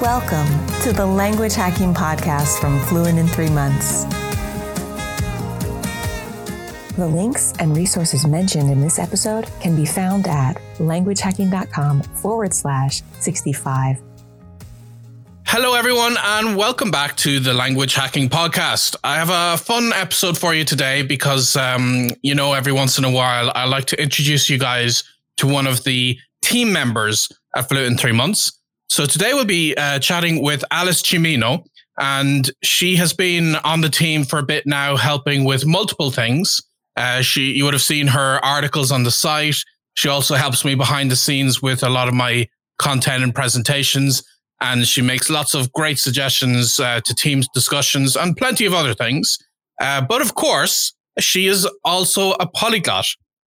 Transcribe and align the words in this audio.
Welcome 0.00 0.46
to 0.80 0.94
the 0.94 1.04
Language 1.04 1.52
Hacking 1.52 1.92
Podcast 1.92 2.58
from 2.58 2.80
Fluent 2.86 3.18
in 3.18 3.28
Three 3.28 3.50
Months. 3.50 4.04
The 6.94 7.06
links 7.06 7.52
and 7.58 7.76
resources 7.76 8.26
mentioned 8.26 8.70
in 8.70 8.80
this 8.80 8.98
episode 8.98 9.46
can 9.60 9.76
be 9.76 9.84
found 9.84 10.26
at 10.26 10.56
languagehacking.com 10.78 12.00
forward 12.00 12.54
slash 12.54 13.02
65. 13.18 13.98
Hello, 15.44 15.74
everyone, 15.74 16.16
and 16.24 16.56
welcome 16.56 16.90
back 16.90 17.14
to 17.18 17.38
the 17.38 17.52
Language 17.52 17.92
Hacking 17.92 18.30
Podcast. 18.30 18.96
I 19.04 19.16
have 19.16 19.28
a 19.30 19.62
fun 19.62 19.92
episode 19.92 20.38
for 20.38 20.54
you 20.54 20.64
today 20.64 21.02
because, 21.02 21.56
um, 21.56 22.08
you 22.22 22.34
know, 22.34 22.54
every 22.54 22.72
once 22.72 22.96
in 22.96 23.04
a 23.04 23.10
while, 23.10 23.52
I 23.54 23.66
like 23.66 23.84
to 23.88 24.02
introduce 24.02 24.48
you 24.48 24.56
guys 24.56 25.04
to 25.36 25.46
one 25.46 25.66
of 25.66 25.84
the 25.84 26.18
team 26.40 26.72
members 26.72 27.28
at 27.54 27.68
Fluent 27.68 27.86
in 27.86 27.98
Three 27.98 28.12
Months. 28.12 28.59
So 28.90 29.06
today 29.06 29.34
we'll 29.34 29.44
be 29.44 29.72
uh, 29.76 30.00
chatting 30.00 30.42
with 30.42 30.64
Alice 30.72 31.00
Cimino, 31.00 31.64
and 32.00 32.50
she 32.64 32.96
has 32.96 33.12
been 33.12 33.54
on 33.62 33.82
the 33.82 33.88
team 33.88 34.24
for 34.24 34.40
a 34.40 34.42
bit 34.42 34.66
now, 34.66 34.96
helping 34.96 35.44
with 35.44 35.64
multiple 35.64 36.10
things. 36.10 36.60
Uh, 36.96 37.22
she, 37.22 37.52
you 37.52 37.64
would 37.64 37.72
have 37.72 37.84
seen 37.84 38.08
her 38.08 38.44
articles 38.44 38.90
on 38.90 39.04
the 39.04 39.12
site. 39.12 39.54
She 39.94 40.08
also 40.08 40.34
helps 40.34 40.64
me 40.64 40.74
behind 40.74 41.08
the 41.08 41.14
scenes 41.14 41.62
with 41.62 41.84
a 41.84 41.88
lot 41.88 42.08
of 42.08 42.14
my 42.14 42.48
content 42.80 43.22
and 43.22 43.32
presentations, 43.32 44.24
and 44.60 44.84
she 44.84 45.02
makes 45.02 45.30
lots 45.30 45.54
of 45.54 45.72
great 45.72 46.00
suggestions 46.00 46.80
uh, 46.80 47.00
to 47.04 47.14
teams 47.14 47.46
discussions 47.54 48.16
and 48.16 48.36
plenty 48.36 48.66
of 48.66 48.74
other 48.74 48.92
things. 48.92 49.38
Uh, 49.80 50.00
but 50.00 50.20
of 50.20 50.34
course, 50.34 50.94
she 51.20 51.46
is 51.46 51.64
also 51.84 52.32
a 52.32 52.46
polyglot. 52.48 53.06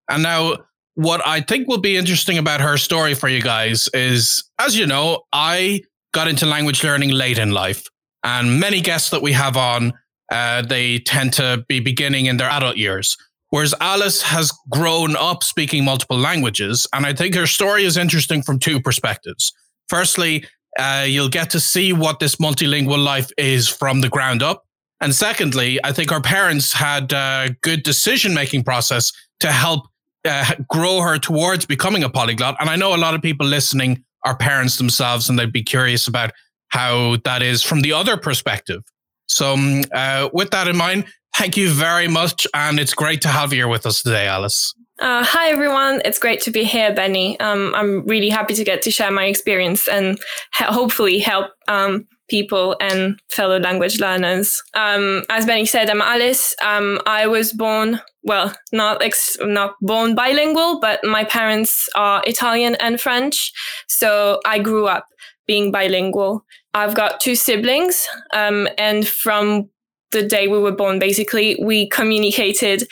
And 0.09 0.23
now 0.23 0.55
what 0.95 1.25
I 1.25 1.41
think 1.41 1.67
will 1.67 1.79
be 1.79 1.97
interesting 1.97 2.37
about 2.37 2.61
her 2.61 2.77
story 2.77 3.13
for 3.13 3.27
you 3.27 3.41
guys 3.41 3.89
is, 3.93 4.43
as 4.59 4.77
you 4.77 4.85
know, 4.85 5.23
I 5.33 5.81
got 6.13 6.27
into 6.27 6.45
language 6.45 6.83
learning 6.83 7.11
late 7.11 7.39
in 7.39 7.51
life, 7.51 7.83
and 8.23 8.59
many 8.59 8.81
guests 8.81 9.09
that 9.09 9.21
we 9.21 9.33
have 9.33 9.57
on, 9.57 9.93
uh, 10.31 10.61
they 10.61 10.99
tend 10.99 11.33
to 11.33 11.65
be 11.67 11.79
beginning 11.79 12.27
in 12.27 12.37
their 12.37 12.49
adult 12.49 12.77
years. 12.77 13.17
Whereas 13.49 13.75
Alice 13.79 14.21
has 14.23 14.51
grown 14.69 15.15
up 15.15 15.43
speaking 15.43 15.83
multiple 15.85 16.17
languages, 16.17 16.87
and 16.93 17.05
I 17.05 17.13
think 17.13 17.35
her 17.35 17.47
story 17.47 17.85
is 17.85 17.97
interesting 17.97 18.41
from 18.41 18.59
two 18.59 18.79
perspectives. 18.79 19.51
Firstly, 19.89 20.45
uh, 20.77 21.05
you'll 21.07 21.29
get 21.29 21.51
to 21.51 21.59
see 21.59 21.93
what 21.93 22.19
this 22.19 22.37
multilingual 22.37 23.03
life 23.03 23.29
is 23.37 23.67
from 23.67 24.01
the 24.01 24.09
ground 24.09 24.41
up. 24.41 24.63
And 25.01 25.13
secondly, 25.13 25.79
I 25.83 25.91
think 25.91 26.11
our 26.11 26.21
parents 26.21 26.73
had 26.73 27.11
a 27.13 27.55
good 27.61 27.83
decision 27.83 28.33
making 28.33 28.63
process 28.63 29.11
to 29.41 29.51
help 29.51 29.85
uh, 30.25 30.55
grow 30.69 31.01
her 31.01 31.17
towards 31.17 31.65
becoming 31.65 32.03
a 32.03 32.09
polyglot. 32.09 32.55
And 32.59 32.69
I 32.69 32.75
know 32.75 32.95
a 32.95 32.97
lot 32.97 33.13
of 33.13 33.21
people 33.21 33.45
listening 33.45 34.03
are 34.25 34.35
parents 34.35 34.77
themselves 34.77 35.29
and 35.29 35.37
they'd 35.37 35.51
be 35.51 35.63
curious 35.63 36.07
about 36.07 36.31
how 36.69 37.17
that 37.23 37.41
is 37.41 37.61
from 37.61 37.81
the 37.81 37.93
other 37.93 38.17
perspective. 38.17 38.81
So, 39.27 39.53
um, 39.53 39.83
uh, 39.93 40.29
with 40.33 40.51
that 40.51 40.67
in 40.67 40.77
mind, 40.77 41.05
thank 41.35 41.57
you 41.57 41.69
very 41.69 42.07
much. 42.07 42.47
And 42.53 42.79
it's 42.79 42.93
great 42.93 43.21
to 43.21 43.27
have 43.27 43.51
you 43.51 43.59
here 43.59 43.67
with 43.67 43.85
us 43.85 44.01
today, 44.01 44.27
Alice. 44.27 44.73
Uh, 44.99 45.23
hi, 45.23 45.49
everyone. 45.49 46.01
It's 46.05 46.19
great 46.19 46.41
to 46.41 46.51
be 46.51 46.63
here, 46.63 46.93
Benny. 46.93 47.39
Um, 47.39 47.73
I'm 47.75 48.05
really 48.05 48.29
happy 48.29 48.53
to 48.53 48.63
get 48.63 48.81
to 48.83 48.91
share 48.91 49.11
my 49.11 49.25
experience 49.25 49.87
and 49.87 50.19
hopefully 50.53 51.19
help 51.19 51.51
um, 51.67 52.07
people 52.29 52.75
and 52.79 53.19
fellow 53.29 53.59
language 53.59 53.99
learners. 53.99 54.61
Um, 54.73 55.23
as 55.29 55.45
Benny 55.45 55.65
said, 55.65 55.89
I'm 55.89 56.01
Alice. 56.01 56.55
Um, 56.61 56.99
I 57.05 57.27
was 57.27 57.53
born, 57.53 57.99
well, 58.23 58.55
not 58.71 59.01
ex- 59.01 59.37
not 59.41 59.75
born 59.81 60.15
bilingual, 60.15 60.79
but 60.79 61.03
my 61.03 61.23
parents 61.23 61.89
are 61.95 62.23
Italian 62.25 62.75
and 62.75 62.99
French, 62.99 63.51
so 63.87 64.39
I 64.45 64.59
grew 64.59 64.87
up 64.87 65.07
being 65.45 65.71
bilingual. 65.71 66.45
I've 66.73 66.95
got 66.95 67.19
two 67.19 67.35
siblings, 67.35 68.07
um, 68.33 68.67
and 68.77 69.07
from 69.07 69.69
the 70.11 70.23
day 70.23 70.47
we 70.47 70.59
were 70.59 70.71
born, 70.71 70.99
basically, 70.99 71.57
we 71.61 71.89
communicated 71.89 72.87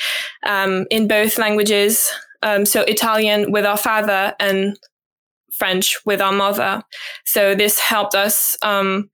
um, 0.46 0.86
in 0.90 1.08
both 1.08 1.38
languages. 1.38 2.12
Um, 2.44 2.66
so 2.66 2.82
Italian 2.82 3.52
with 3.52 3.66
our 3.66 3.78
father 3.78 4.34
and 4.40 4.78
French 5.54 5.98
with 6.06 6.20
our 6.20 6.32
mother. 6.32 6.82
So 7.26 7.54
this 7.54 7.80
helped 7.80 8.16
us 8.16 8.58
um, 8.64 9.12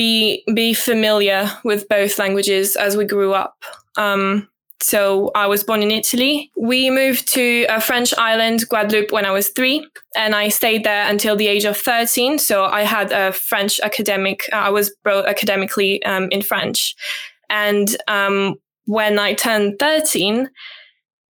be 0.00 0.42
be 0.54 0.72
familiar 0.72 1.50
with 1.62 1.86
both 1.88 2.18
languages 2.18 2.74
as 2.76 2.96
we 2.96 3.04
grew 3.04 3.34
up. 3.34 3.56
Um, 3.98 4.48
so 4.82 5.30
I 5.34 5.46
was 5.46 5.62
born 5.62 5.82
in 5.82 5.90
Italy. 5.90 6.50
We 6.56 6.88
moved 6.88 7.28
to 7.34 7.66
a 7.68 7.80
French 7.82 8.14
island, 8.16 8.66
Guadeloupe, 8.70 9.12
when 9.12 9.26
I 9.26 9.30
was 9.30 9.50
three, 9.50 9.86
and 10.16 10.34
I 10.34 10.48
stayed 10.48 10.84
there 10.84 11.06
until 11.10 11.36
the 11.36 11.48
age 11.48 11.66
of 11.66 11.76
thirteen. 11.76 12.38
So 12.38 12.64
I 12.64 12.82
had 12.96 13.12
a 13.12 13.32
French 13.32 13.78
academic. 13.80 14.38
Uh, 14.52 14.68
I 14.68 14.70
was 14.70 14.88
brought 15.04 15.26
academically 15.28 16.02
um, 16.04 16.28
in 16.30 16.40
French, 16.40 16.96
and 17.50 17.88
um, 18.08 18.54
when 18.86 19.18
I 19.18 19.34
turned 19.34 19.78
thirteen, 19.78 20.48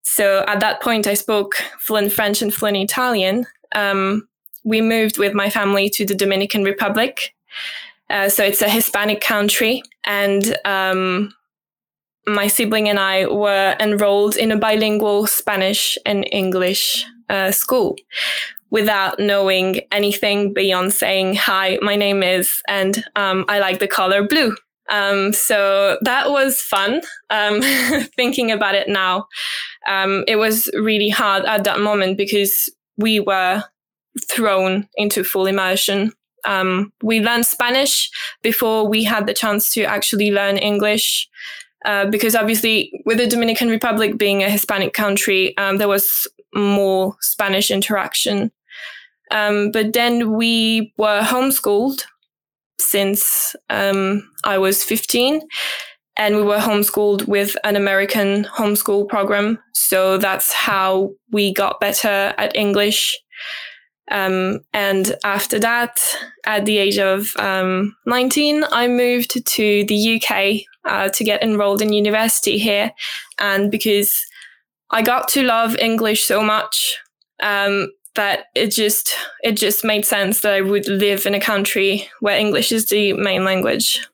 so 0.02 0.44
at 0.48 0.60
that 0.60 0.82
point 0.82 1.06
I 1.06 1.14
spoke 1.14 1.54
fluent 1.80 2.12
French 2.14 2.42
and 2.42 2.52
fluent 2.52 2.78
Italian. 2.78 3.46
Um, 3.76 4.28
we 4.64 4.82
moved 4.82 5.20
with 5.20 5.34
my 5.36 5.52
family 5.52 5.88
to 5.90 6.06
the 6.06 6.16
Dominican 6.16 6.64
Republic 6.64 7.36
uh, 8.10 8.30
so 8.30 8.44
it's 8.44 8.62
a 8.62 8.70
Hispanic 8.70 9.22
country, 9.22 9.82
and 10.06 10.56
um, 10.66 11.34
my 12.28 12.48
sibling 12.48 12.90
and 12.90 13.00
I 13.00 13.28
were 13.28 13.76
enrolled 13.80 14.36
in 14.36 14.52
a 14.52 14.58
bilingual 14.58 15.28
Spanish 15.28 15.98
and 16.06 16.28
English 16.32 17.06
uh, 17.30 17.52
school 17.52 17.96
without 18.70 19.20
knowing 19.20 19.82
anything 19.92 20.54
beyond 20.54 20.94
saying, 20.94 21.36
Hi, 21.36 21.78
my 21.82 21.96
name 21.96 22.24
is, 22.24 22.62
and 22.68 23.04
um, 23.16 23.46
I 23.48 23.60
like 23.60 23.80
the 23.80 23.88
color 23.88 24.28
blue. 24.28 24.56
Um, 24.90 25.34
so 25.34 25.98
that 26.02 26.30
was 26.30 26.62
fun. 26.62 27.02
Um, 27.30 27.62
thinking 28.16 28.52
about 28.52 28.76
it 28.76 28.88
now, 28.88 29.26
um, 29.88 30.24
it 30.28 30.36
was 30.36 30.70
really 30.76 31.10
hard 31.10 31.46
at 31.46 31.64
that 31.64 31.80
moment 31.80 32.18
because 32.18 32.70
we 32.98 33.20
were 33.20 33.64
thrown 34.30 34.88
into 34.96 35.24
full 35.24 35.48
immersion 35.48 36.14
um, 36.46 36.92
we 37.02 37.20
learned 37.20 37.46
Spanish 37.46 38.10
before 38.42 38.88
we 38.88 39.04
had 39.04 39.28
the 39.28 39.34
chance 39.34 39.70
to 39.72 39.84
actually 39.84 40.32
learn 40.32 40.58
English. 40.58 41.30
Uh, 41.86 42.06
because 42.08 42.36
obviously, 42.36 42.92
with 43.06 43.20
the 43.20 43.28
Dominican 43.28 43.70
Republic 43.70 44.18
being 44.18 44.42
a 44.42 44.50
Hispanic 44.50 44.94
country, 44.94 45.56
um, 45.58 45.78
there 45.78 45.88
was 45.88 46.28
more 46.56 47.16
Spanish 47.22 47.70
interaction. 47.70 48.52
Um, 49.30 49.72
but 49.72 49.94
then 49.94 50.34
we 50.34 50.94
were 50.98 51.22
homeschooled 51.22 52.04
since 52.80 53.56
um, 53.70 54.28
I 54.44 54.58
was 54.58 54.84
15, 54.84 55.42
and 56.18 56.36
we 56.38 56.44
were 56.44 56.58
homeschooled 56.58 57.28
with 57.28 57.56
an 57.64 57.76
American 57.76 58.46
homeschool 58.46 59.08
program. 59.08 59.60
So 59.74 60.18
that's 60.18 60.54
how 60.54 61.12
we 61.32 61.54
got 61.54 61.80
better 61.80 62.34
at 62.38 62.56
English. 62.56 63.20
Um, 64.12 64.62
and 64.74 65.16
after 65.24 65.60
that, 65.60 66.00
at 66.46 66.66
the 66.66 66.78
age 66.78 67.00
of 67.00 67.36
um, 67.38 67.96
19, 68.06 68.64
I 68.72 68.88
moved 68.88 69.46
to 69.46 69.86
the 69.86 70.22
UK 70.22 70.62
uh, 70.86 71.10
to 71.10 71.24
get 71.24 71.42
enrolled 71.42 71.82
in 71.82 71.94
university 71.94 72.58
here. 72.58 72.92
And 73.40 73.72
because 73.72 74.26
I 74.92 75.02
got 75.02 75.28
to 75.30 75.44
love 75.44 75.76
English 75.78 76.24
so 76.24 76.44
much 76.44 76.98
um, 77.42 77.92
that 78.16 78.46
it 78.56 78.72
just 78.72 79.14
it 79.44 79.54
just 79.54 79.84
made 79.84 80.06
sense 80.06 80.42
that 80.42 80.54
I 80.54 80.62
would 80.62 80.88
live 80.88 81.26
in 81.26 81.34
a 81.34 81.40
country 81.40 82.08
where 82.22 82.38
English 82.38 82.72
is 82.72 82.88
the 82.88 83.14
main 83.14 83.44
language. 83.44 84.08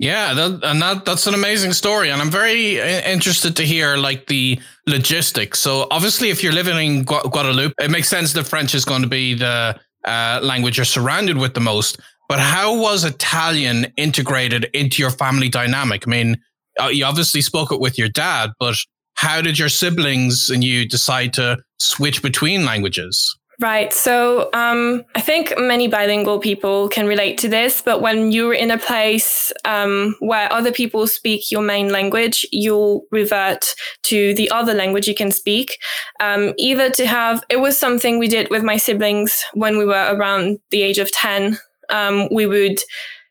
Yeah, 0.00 0.32
that, 0.32 0.60
and 0.62 0.80
that 0.80 1.04
that's 1.04 1.26
an 1.26 1.34
amazing 1.34 1.74
story, 1.74 2.08
and 2.10 2.22
I'm 2.22 2.30
very 2.30 2.80
uh, 2.80 3.02
interested 3.02 3.54
to 3.56 3.66
hear 3.66 3.98
like 3.98 4.28
the 4.28 4.58
logistics. 4.86 5.60
So 5.60 5.86
obviously, 5.90 6.30
if 6.30 6.42
you're 6.42 6.54
living 6.54 6.78
in 6.78 7.04
Gu- 7.04 7.28
Guadeloupe, 7.28 7.74
it 7.78 7.90
makes 7.90 8.08
sense 8.08 8.32
that 8.32 8.44
French 8.48 8.74
is 8.74 8.86
going 8.86 9.02
to 9.02 9.08
be 9.08 9.34
the 9.34 9.78
uh, 10.06 10.40
language 10.42 10.78
you're 10.78 10.86
surrounded 10.86 11.36
with 11.36 11.52
the 11.52 11.60
most. 11.60 12.00
But 12.30 12.40
how 12.40 12.80
was 12.80 13.04
Italian 13.04 13.92
integrated 13.98 14.70
into 14.72 15.02
your 15.02 15.10
family 15.10 15.50
dynamic? 15.50 16.08
I 16.08 16.10
mean, 16.10 16.40
uh, 16.80 16.86
you 16.86 17.04
obviously 17.04 17.42
spoke 17.42 17.70
it 17.70 17.78
with 17.78 17.98
your 17.98 18.08
dad, 18.08 18.52
but 18.58 18.76
how 19.16 19.42
did 19.42 19.58
your 19.58 19.68
siblings 19.68 20.48
and 20.48 20.64
you 20.64 20.88
decide 20.88 21.34
to 21.34 21.58
switch 21.78 22.22
between 22.22 22.64
languages? 22.64 23.36
Right. 23.60 23.92
So 23.92 24.48
um, 24.54 25.04
I 25.14 25.20
think 25.20 25.52
many 25.58 25.86
bilingual 25.86 26.38
people 26.38 26.88
can 26.88 27.06
relate 27.06 27.36
to 27.38 27.48
this, 27.48 27.82
but 27.82 28.00
when 28.00 28.32
you're 28.32 28.54
in 28.54 28.70
a 28.70 28.78
place 28.78 29.52
um, 29.66 30.16
where 30.20 30.50
other 30.50 30.72
people 30.72 31.06
speak 31.06 31.50
your 31.50 31.60
main 31.60 31.92
language, 31.92 32.46
you'll 32.52 33.04
revert 33.10 33.74
to 34.04 34.32
the 34.32 34.50
other 34.50 34.72
language 34.72 35.06
you 35.06 35.14
can 35.14 35.30
speak. 35.30 35.76
Um, 36.20 36.54
either 36.56 36.88
to 36.88 37.06
have, 37.06 37.44
it 37.50 37.60
was 37.60 37.76
something 37.76 38.18
we 38.18 38.28
did 38.28 38.48
with 38.48 38.62
my 38.62 38.78
siblings 38.78 39.44
when 39.52 39.76
we 39.76 39.84
were 39.84 40.08
around 40.14 40.58
the 40.70 40.80
age 40.80 40.98
of 40.98 41.12
10. 41.12 41.58
Um, 41.90 42.28
we 42.30 42.46
would 42.46 42.80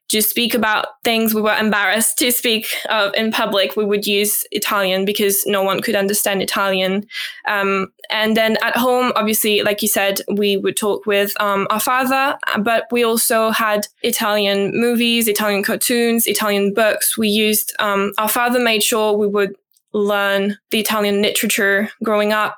to 0.09 0.21
speak 0.21 0.53
about 0.53 0.87
things 1.03 1.33
we 1.33 1.41
were 1.41 1.55
embarrassed 1.55 2.17
to 2.17 2.31
speak 2.31 2.67
of 2.89 3.13
in 3.13 3.31
public, 3.31 3.75
we 3.75 3.85
would 3.85 4.05
use 4.05 4.43
Italian 4.51 5.05
because 5.05 5.45
no 5.45 5.61
one 5.61 5.81
could 5.81 5.95
understand 5.95 6.41
Italian. 6.41 7.05
Um, 7.47 7.91
and 8.09 8.35
then 8.35 8.57
at 8.63 8.75
home, 8.75 9.11
obviously, 9.15 9.61
like 9.61 9.81
you 9.83 9.87
said, 9.87 10.21
we 10.31 10.57
would 10.57 10.75
talk 10.75 11.05
with 11.05 11.39
um, 11.39 11.67
our 11.69 11.79
father, 11.79 12.37
but 12.61 12.85
we 12.91 13.03
also 13.03 13.51
had 13.51 13.87
Italian 14.01 14.71
movies, 14.73 15.27
Italian 15.27 15.63
cartoons, 15.63 16.25
Italian 16.25 16.73
books. 16.73 17.17
We 17.17 17.29
used, 17.29 17.75
um, 17.79 18.13
our 18.17 18.29
father 18.29 18.59
made 18.59 18.81
sure 18.81 19.15
we 19.15 19.27
would 19.27 19.55
learn 19.93 20.57
the 20.71 20.79
Italian 20.79 21.21
literature 21.21 21.89
growing 22.03 22.33
up. 22.33 22.57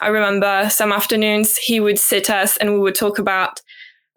I 0.00 0.08
remember 0.08 0.68
some 0.70 0.92
afternoons 0.92 1.56
he 1.56 1.80
would 1.80 1.98
sit 1.98 2.30
us 2.30 2.56
and 2.56 2.72
we 2.72 2.78
would 2.78 2.94
talk 2.94 3.18
about 3.18 3.60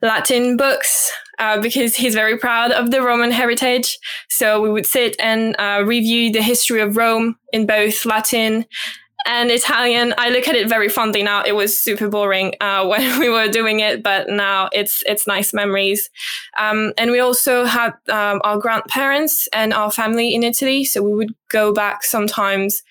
Latin 0.02 0.56
books 0.56 1.12
uh, 1.40 1.60
because 1.62 1.96
he's 1.96 2.14
very 2.14 2.38
proud 2.38 2.72
of 2.72 2.92
the 2.92 3.02
Roman 3.02 3.32
heritage. 3.32 3.98
So 4.30 4.62
we 4.62 4.70
would 4.70 4.86
sit 4.86 5.16
and 5.20 5.56
uh, 5.60 5.84
review 5.86 6.32
the 6.32 6.42
history 6.42 6.82
of 6.82 6.98
Rome 6.98 7.38
in 7.52 7.66
both 7.66 8.06
Latin 8.06 8.66
and 9.26 9.50
Italian. 9.50 10.14
I 10.18 10.30
look 10.30 10.48
at 10.48 10.56
it 10.56 10.70
very 10.70 10.88
fondly 10.88 11.24
now. 11.24 11.44
It 11.44 11.54
was 11.54 11.78
super 11.78 12.08
boring 12.08 12.54
uh, 12.62 12.86
when 12.88 13.20
we 13.20 13.30
were 13.30 13.48
doing 13.48 13.80
it, 13.80 14.04
but 14.04 14.30
now 14.30 14.70
it's 14.72 15.04
it's 15.06 15.28
nice 15.28 15.54
memories. 15.54 16.10
Um, 16.58 16.94
and 16.98 17.12
we 17.12 17.20
also 17.20 17.66
had 17.66 17.94
um, 18.10 18.40
our 18.44 18.58
grandparents 18.58 19.48
and 19.52 19.74
our 19.74 19.92
family 19.92 20.34
in 20.34 20.44
Italy, 20.44 20.86
so 20.86 21.02
we 21.02 21.14
would 21.14 21.36
go 21.50 21.74
back 21.74 22.04
sometimes. 22.04 22.84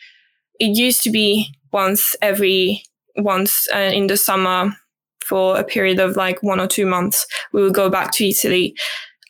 It 0.61 0.77
used 0.77 1.03
to 1.05 1.11
be 1.11 1.55
once 1.73 2.17
every 2.21 2.83
once 3.17 3.69
uh, 3.73 3.79
in 3.79 4.09
the 4.09 4.17
summer 4.17 4.77
for 5.25 5.59
a 5.59 5.65
period 5.65 5.99
of 5.99 6.17
like 6.17 6.43
one 6.43 6.61
or 6.61 6.67
two 6.67 6.87
months. 6.87 7.27
We 7.53 7.63
would 7.63 7.75
go 7.75 7.91
back 7.91 8.13
to 8.13 8.29
Italy 8.29 8.75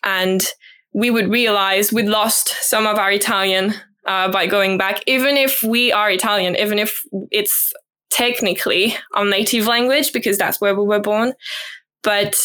and 0.03 0.45
we 0.93 1.11
would 1.11 1.29
realize 1.29 1.91
we'd 1.91 2.07
lost 2.07 2.55
some 2.61 2.87
of 2.87 2.97
our 2.97 3.11
Italian 3.11 3.73
uh, 4.05 4.31
by 4.31 4.47
going 4.47 4.77
back, 4.77 5.01
even 5.07 5.35
if 5.35 5.61
we 5.63 5.91
are 5.91 6.09
Italian, 6.09 6.55
even 6.55 6.79
if 6.79 7.01
it's 7.31 7.73
technically 8.09 8.95
our 9.13 9.25
native 9.25 9.67
language, 9.67 10.13
because 10.13 10.37
that's 10.37 10.61
where 10.61 10.75
we 10.75 10.85
were 10.85 10.99
born. 10.99 11.33
But 12.01 12.35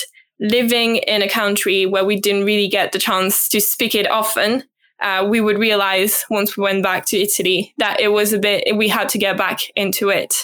living 0.41 0.97
in 0.97 1.23
a 1.23 1.29
country 1.29 1.87
where 1.87 2.05
we 2.05 2.19
didn't 2.19 2.45
really 2.45 2.69
get 2.69 2.93
the 2.93 2.99
chance 2.99 3.49
to 3.51 3.61
speak 3.61 3.95
it 3.95 4.11
often, 4.11 4.65
uh, 5.01 5.27
we 5.29 5.41
would 5.41 5.59
realize 5.59 6.25
once 6.29 6.57
we 6.57 6.63
went 6.63 6.83
back 6.83 7.07
to 7.07 7.19
Italy 7.19 7.75
that 7.79 8.01
it 8.01 8.09
was 8.09 8.33
a 8.33 8.39
bit, 8.39 8.77
we 8.77 8.89
had 8.89 9.09
to 9.11 9.19
get 9.19 9.37
back 9.37 9.61
into 9.77 10.09
it. 10.09 10.35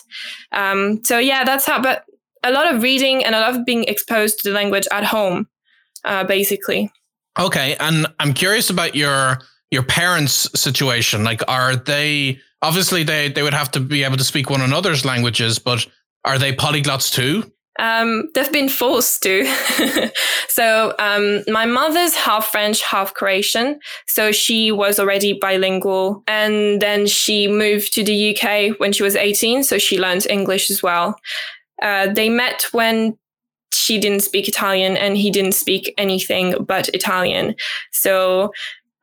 Um, 0.53 1.05
so 1.05 1.19
yeah, 1.19 1.45
that's 1.45 1.67
how, 1.67 1.81
but 1.81 2.05
a 2.47 2.53
lot 2.53 2.73
of 2.73 2.83
reading 2.83 3.25
and 3.25 3.35
a 3.35 3.41
lot 3.41 3.55
of 3.55 3.65
being 3.65 3.85
exposed 3.85 4.39
to 4.41 4.49
the 4.49 4.55
language 4.55 4.87
at 4.93 5.05
home, 5.05 5.49
uh, 6.05 6.25
basically. 6.25 6.91
Okay, 7.39 7.77
and 7.81 8.07
I'm 8.19 8.33
curious 8.33 8.71
about 8.71 8.95
your 8.95 9.39
your 9.71 9.83
parents' 9.83 10.49
situation. 10.59 11.25
Like, 11.25 11.43
are 11.49 11.77
they 11.77 12.41
obviously 12.63 13.03
they 13.03 13.29
they 13.29 13.43
would 13.43 13.55
have 13.55 13.71
to 13.73 13.81
be 13.81 14.05
able 14.05 14.17
to 14.17 14.25
speak 14.25 14.49
one 14.49 14.63
another's 14.63 15.05
languages, 15.05 15.59
but 15.59 15.87
are 16.25 16.39
they 16.39 16.53
polyglots 16.53 17.13
too? 17.13 17.51
Um, 17.79 18.29
they've 18.35 18.53
been 18.53 18.71
forced 18.71 19.23
to. 19.25 19.45
so 20.49 20.95
um, 20.99 21.43
my 21.47 21.67
mother's 21.67 22.15
half 22.15 22.47
French, 22.47 22.83
half 22.83 23.13
Croatian. 23.13 23.81
So 24.07 24.33
she 24.33 24.73
was 24.73 24.99
already 24.99 25.35
bilingual, 25.35 26.23
and 26.27 26.81
then 26.81 27.07
she 27.07 27.49
moved 27.49 27.93
to 27.95 28.05
the 28.05 28.35
UK 28.35 28.79
when 28.81 28.93
she 28.93 29.03
was 29.03 29.15
18. 29.15 29.63
So 29.63 29.79
she 29.79 29.99
learned 29.99 30.27
English 30.31 30.71
as 30.71 30.83
well. 30.83 31.19
Uh, 31.83 32.13
they 32.13 32.29
met 32.29 32.65
when 32.73 33.17
she 33.73 33.99
didn't 33.99 34.21
speak 34.21 34.49
Italian 34.49 34.97
and 34.97 35.17
he 35.17 35.31
didn't 35.31 35.53
speak 35.53 35.93
anything 35.99 36.55
but 36.65 36.89
Italian. 36.91 37.55
So 37.93 38.53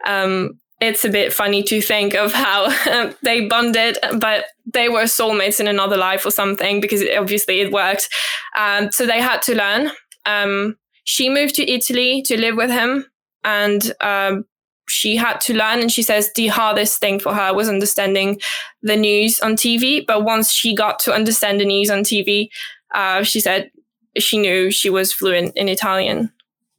um, 0.05 0.59
it's 0.81 1.05
a 1.05 1.09
bit 1.09 1.31
funny 1.31 1.63
to 1.63 1.81
think 1.81 2.13
of 2.13 2.33
how 2.33 2.69
they 3.23 3.47
bonded, 3.47 3.97
but 4.17 4.45
they 4.65 4.89
were 4.89 5.03
soulmates 5.03 5.59
in 5.59 5.67
another 5.67 5.97
life 5.97 6.25
or 6.25 6.31
something 6.31 6.81
because 6.81 7.01
it, 7.01 7.17
obviously 7.17 7.61
it 7.61 7.71
worked. 7.71 8.09
Um, 8.57 8.91
so 8.91 9.05
they 9.05 9.21
had 9.21 9.41
to 9.43 9.55
learn. 9.55 9.91
Um, 10.25 10.77
she 11.03 11.29
moved 11.29 11.55
to 11.55 11.69
Italy 11.69 12.21
to 12.23 12.39
live 12.39 12.55
with 12.55 12.71
him 12.71 13.05
and 13.43 13.93
um, 14.01 14.45
she 14.93 15.15
had 15.15 15.41
to 15.41 15.53
learn. 15.53 15.79
And 15.79 15.91
she 15.91 16.03
says 16.03 16.31
the 16.33 16.47
hardest 16.47 16.99
thing 16.99 17.19
for 17.19 17.33
her 17.33 17.53
was 17.53 17.67
understanding 17.67 18.39
the 18.81 18.95
news 18.95 19.39
on 19.39 19.55
TV. 19.55 20.05
But 20.05 20.23
once 20.23 20.51
she 20.51 20.75
got 20.75 20.99
to 20.99 21.13
understand 21.13 21.59
the 21.59 21.65
news 21.65 21.89
on 21.89 21.99
TV, 21.99 22.49
uh, 22.93 23.23
she 23.23 23.39
said 23.39 23.71
she 24.17 24.37
knew 24.37 24.71
she 24.71 24.89
was 24.89 25.11
fluent 25.11 25.57
in 25.57 25.67
Italian. 25.67 26.31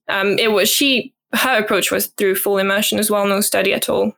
Um, 0.09 0.39
it 0.39 0.53
was 0.53 0.69
she. 0.69 1.13
Her 1.35 1.59
approach 1.59 1.91
was 1.91 2.07
through 2.07 2.37
full 2.37 2.59
immersion 2.59 2.99
as 3.01 3.11
well, 3.11 3.27
no 3.27 3.41
study 3.41 3.73
at 3.73 3.89
all. 3.89 4.13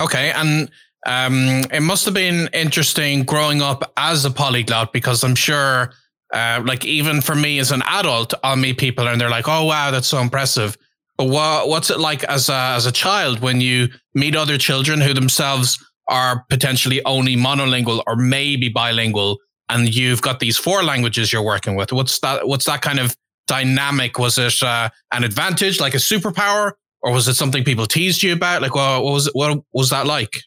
Okay, 0.00 0.32
and 0.32 0.68
um, 1.06 1.62
it 1.72 1.82
must 1.82 2.04
have 2.04 2.14
been 2.14 2.48
interesting 2.52 3.22
growing 3.22 3.62
up 3.62 3.92
as 3.96 4.24
a 4.24 4.30
polyglot 4.30 4.92
because 4.92 5.22
I'm 5.22 5.36
sure, 5.36 5.92
uh, 6.32 6.62
like 6.64 6.84
even 6.84 7.20
for 7.20 7.36
me 7.36 7.60
as 7.60 7.70
an 7.70 7.82
adult, 7.86 8.34
I'll 8.42 8.56
meet 8.56 8.78
people 8.78 9.06
and 9.06 9.20
they're 9.20 9.30
like, 9.30 9.46
"Oh 9.46 9.64
wow, 9.64 9.92
that's 9.92 10.08
so 10.08 10.18
impressive." 10.18 10.76
What, 11.18 11.68
what's 11.68 11.90
it 11.90 11.98
like 11.98 12.22
as 12.24 12.48
a, 12.48 12.74
as 12.76 12.86
a 12.86 12.92
child 12.92 13.40
when 13.40 13.60
you 13.60 13.88
meet 14.14 14.36
other 14.36 14.56
children 14.56 15.00
who 15.00 15.12
themselves 15.12 15.84
are 16.08 16.44
potentially 16.48 17.04
only 17.04 17.36
monolingual 17.36 18.02
or 18.06 18.16
maybe 18.16 18.68
bilingual, 18.68 19.38
and 19.68 19.94
you've 19.94 20.22
got 20.22 20.40
these 20.40 20.56
four 20.56 20.82
languages 20.82 21.32
you're 21.32 21.42
working 21.42 21.74
with? 21.74 21.92
What's 21.92 22.20
that? 22.20 22.46
What's 22.46 22.64
that 22.66 22.82
kind 22.82 23.00
of 23.00 23.16
dynamic? 23.46 24.18
Was 24.18 24.38
it 24.38 24.62
uh, 24.62 24.90
an 25.12 25.24
advantage, 25.24 25.80
like 25.80 25.94
a 25.94 25.98
superpower, 25.98 26.72
or 27.02 27.12
was 27.12 27.26
it 27.28 27.34
something 27.34 27.64
people 27.64 27.86
teased 27.86 28.22
you 28.22 28.32
about? 28.32 28.62
Like, 28.62 28.74
what, 28.74 29.02
what 29.02 29.12
was 29.12 29.30
what 29.34 29.58
was 29.72 29.90
that 29.90 30.06
like? 30.06 30.42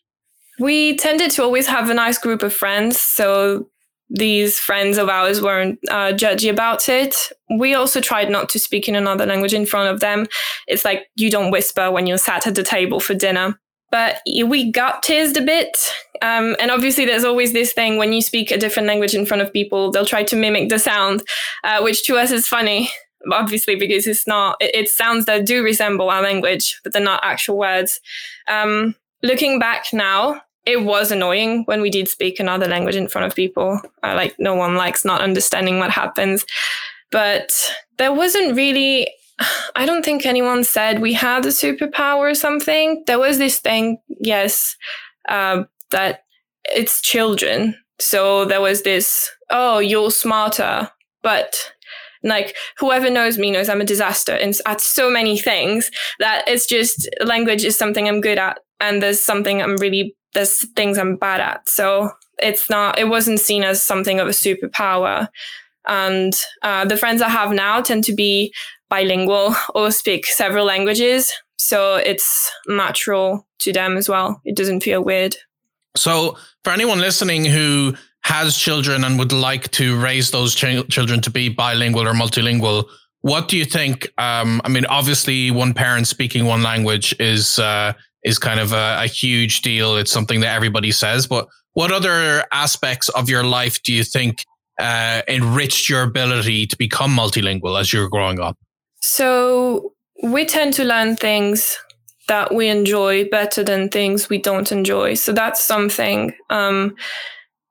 We 0.60 0.96
tended 0.96 1.32
to 1.32 1.44
always 1.44 1.68
have 1.68 1.90
a 1.90 1.94
nice 1.94 2.18
group 2.18 2.44
of 2.44 2.54
friends, 2.54 3.00
so 3.00 3.70
these 4.12 4.60
friends 4.60 4.98
of 4.98 5.08
ours 5.08 5.42
weren't 5.42 5.80
uh, 5.90 6.12
judgy 6.12 6.50
about 6.50 6.90
it. 6.90 7.16
We 7.58 7.74
also 7.74 8.02
tried 8.02 8.30
not 8.30 8.50
to 8.50 8.60
speak 8.60 8.90
in 8.90 8.96
another 8.96 9.26
language 9.26 9.54
in 9.54 9.66
front 9.66 9.90
of 9.90 10.02
them. 10.02 10.28
It's 10.68 10.84
like 10.84 11.08
you 11.16 11.32
don't 11.32 11.52
whisper 11.52 11.90
when 11.92 12.08
you're 12.08 12.18
sat 12.18 12.46
at 12.46 12.56
the 12.56 12.64
table 12.64 13.00
for 13.00 13.14
dinner. 13.14 13.58
But 13.90 14.20
we 14.26 14.72
got 14.72 15.04
teased 15.04 15.38
a 15.38 15.42
bit. 15.42 15.78
Um, 16.22 16.56
and 16.60 16.72
obviously, 16.72 17.06
there's 17.06 17.26
always 17.26 17.52
this 17.52 17.74
thing 17.74 17.98
when 17.98 18.14
you 18.14 18.22
speak 18.22 18.52
a 18.52 18.58
different 18.58 18.88
language 18.88 19.14
in 19.14 19.26
front 19.26 19.42
of 19.42 19.52
people, 19.52 19.92
they'll 19.92 20.06
try 20.06 20.24
to 20.24 20.36
mimic 20.36 20.70
the 20.70 20.80
sound, 20.80 21.24
uh, 21.64 21.82
which 21.82 22.06
to 22.06 22.16
us 22.16 22.32
is 22.32 22.48
funny, 22.48 22.90
obviously, 23.32 23.76
because 23.76 24.08
it's 24.08 24.28
not, 24.28 24.56
it, 24.62 24.88
sounds 24.88 25.26
that 25.26 25.46
do 25.46 25.62
resemble 25.62 26.10
our 26.10 26.22
language, 26.22 26.80
but 26.84 26.94
they're 26.94 27.02
not 27.02 27.20
actual 27.24 27.58
words. 27.58 28.00
Um, 28.48 28.96
looking 29.24 29.60
back 29.60 29.88
now, 29.92 30.42
it 30.66 30.84
was 30.84 31.12
annoying 31.12 31.64
when 31.66 31.82
we 31.82 31.90
did 31.90 32.08
speak 32.08 32.40
another 32.40 32.68
language 32.68 32.96
in 32.96 33.08
front 33.08 33.26
of 33.26 33.36
people. 33.36 33.80
Uh, 34.04 34.14
like 34.16 34.36
no 34.38 34.56
one 34.56 34.76
likes 34.76 35.04
not 35.04 35.22
understanding 35.22 35.80
what 35.80 35.92
happens. 35.92 36.46
But 37.12 37.52
there 37.98 38.14
wasn't 38.14 38.56
really, 38.56 39.12
I 39.76 39.86
don't 39.86 40.06
think 40.06 40.26
anyone 40.26 40.64
said 40.64 41.02
we 41.02 41.14
had 41.14 41.46
a 41.46 41.50
superpower 41.50 42.32
or 42.32 42.36
something. 42.36 43.04
There 43.08 43.20
was 43.20 43.38
this 43.38 43.60
thing, 43.60 43.98
yes, 44.20 44.76
uh, 45.28 45.64
that 45.90 46.24
it's 46.66 47.02
children. 47.02 47.76
So 48.00 48.46
there 48.46 48.62
was 48.62 48.84
this, 48.84 49.30
oh, 49.50 49.80
you're 49.80 50.12
smarter. 50.12 50.90
But 51.24 51.74
like 52.24 52.56
whoever 52.78 53.10
knows 53.10 53.40
me 53.40 53.50
knows 53.50 53.68
I'm 53.68 53.82
a 53.82 53.86
disaster 53.86 54.36
in, 54.36 54.54
at 54.68 54.80
so 54.80 55.10
many 55.10 55.40
things 55.40 55.90
that 56.20 56.44
it's 56.48 56.68
just 56.68 57.10
language 57.22 57.64
is 57.64 57.76
something 57.76 58.08
I'm 58.08 58.22
good 58.22 58.38
at. 58.38 58.60
And 58.80 59.02
there's 59.02 59.24
something 59.24 59.62
I'm 59.62 59.78
really 59.78 60.16
there's 60.34 60.68
things 60.72 60.98
I'm 60.98 61.16
bad 61.16 61.40
at. 61.40 61.70
So 61.70 62.12
it's 62.40 62.70
not, 62.70 62.98
it 62.98 63.08
wasn't 63.08 63.40
seen 63.40 63.64
as 63.64 63.84
something 63.84 64.20
of 64.20 64.28
a 64.28 64.32
superpower. 64.32 65.28
And 65.88 66.34
uh, 66.62 66.86
the 66.86 66.98
friends 66.98 67.22
I 67.22 67.30
have 67.30 67.52
now 67.52 67.82
tend 67.82 68.04
to 68.06 68.14
be 68.14 68.54
bilingual 68.90 69.56
or 69.76 69.92
speak 69.92 70.26
several 70.26 70.66
languages. 70.66 71.34
So 71.58 71.96
it's 71.96 72.52
natural 72.68 73.48
to 73.60 73.74
them 73.74 73.98
as 73.98 74.10
well. 74.10 74.42
It 74.46 74.56
doesn't 74.56 74.82
feel 74.82 75.04
weird. 75.04 75.36
So, 75.96 76.38
for 76.64 76.72
anyone 76.72 77.00
listening 77.00 77.44
who 77.46 77.96
has 78.22 78.58
children 78.58 79.04
and 79.04 79.20
would 79.20 79.34
like 79.34 79.70
to 79.72 80.00
raise 80.00 80.32
those 80.32 80.56
ch- 80.56 80.88
children 80.90 81.22
to 81.22 81.30
be 81.30 81.50
bilingual 81.50 82.08
or 82.08 82.14
multilingual, 82.14 82.86
what 83.22 83.48
do 83.48 83.58
you 83.58 83.66
think? 83.66 84.08
Um, 84.18 84.62
I 84.64 84.70
mean, 84.70 84.86
obviously, 84.86 85.52
one 85.52 85.74
parent 85.74 86.08
speaking 86.08 86.46
one 86.46 86.64
language 86.64 87.14
is 87.20 87.60
uh, 87.60 87.94
is 88.24 88.38
kind 88.40 88.60
of 88.60 88.74
a, 88.74 88.98
a 89.02 89.08
huge 89.08 89.62
deal. 89.62 89.98
It's 89.98 90.12
something 90.12 90.42
that 90.42 90.56
everybody 90.56 90.92
says. 90.92 91.28
But 91.28 91.48
what 91.74 91.92
other 91.92 92.46
aspects 92.52 93.10
of 93.10 93.30
your 93.30 93.44
life 93.44 93.82
do 93.84 93.94
you 93.94 94.04
think 94.04 94.46
uh, 94.80 95.22
enriched 95.28 95.90
your 95.90 96.04
ability 96.04 96.68
to 96.68 96.78
become 96.78 97.16
multilingual 97.16 97.80
as 97.80 97.94
you're 97.94 98.10
growing 98.10 98.40
up? 98.40 98.58
So 99.02 99.94
we 100.24 100.46
tend 100.46 100.74
to 100.76 100.84
learn 100.84 101.16
things 101.16 101.78
that 102.28 102.54
we 102.54 102.68
enjoy 102.68 103.28
better 103.30 103.64
than 103.64 103.90
things 103.90 104.30
we 104.30 104.38
don't 104.38 104.72
enjoy. 104.72 105.16
So 105.16 105.34
that's 105.34 105.64
something. 105.64 106.34
Um, 106.50 106.96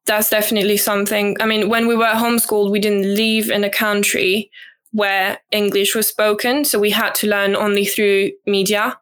that's 0.07 0.31
definitely 0.31 0.77
something. 0.77 1.37
I 1.41 1.47
mean, 1.47 1.69
when 1.69 1.87
we 1.87 1.95
were 1.95 2.07
homeschooled, 2.07 2.71
we 2.71 2.81
didn't 2.81 3.15
live 3.15 3.49
in 3.49 3.65
a 3.65 3.71
country 3.71 4.51
where 4.93 5.39
English 5.53 5.95
was 5.95 6.09
spoken. 6.09 6.65
So 6.65 6.79
we 6.79 6.91
had 6.91 7.15
to 7.17 7.29
learn 7.29 7.55
only 7.55 7.85
through 7.85 8.33
media. 8.47 8.99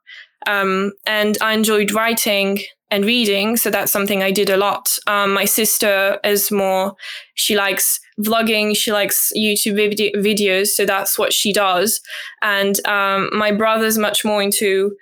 Um, 0.47 0.93
and 1.07 1.37
I 1.41 1.53
enjoyed 1.53 1.93
writing 1.93 2.61
and 2.91 3.05
reading. 3.05 3.57
So 3.57 3.71
that's 3.71 3.93
something 3.93 4.23
I 4.23 4.31
did 4.31 4.49
a 4.49 4.57
lot. 4.57 4.99
Um, 5.07 5.35
my 5.35 5.45
sister 5.45 6.19
is 6.25 6.51
more, 6.51 6.95
she 7.35 7.55
likes 7.55 8.01
vlogging. 8.21 8.77
She 8.77 8.93
likes 8.93 9.33
YouTube 9.37 9.77
vid- 9.77 10.15
videos. 10.15 10.69
So 10.69 10.87
that's 10.87 11.19
what 11.19 11.33
she 11.33 11.53
does. 11.53 12.01
And 12.43 12.85
um, 12.87 13.31
my 13.33 13.53
brother's 13.53 13.99
much 13.99 14.25
more 14.25 14.43
into 14.43 14.97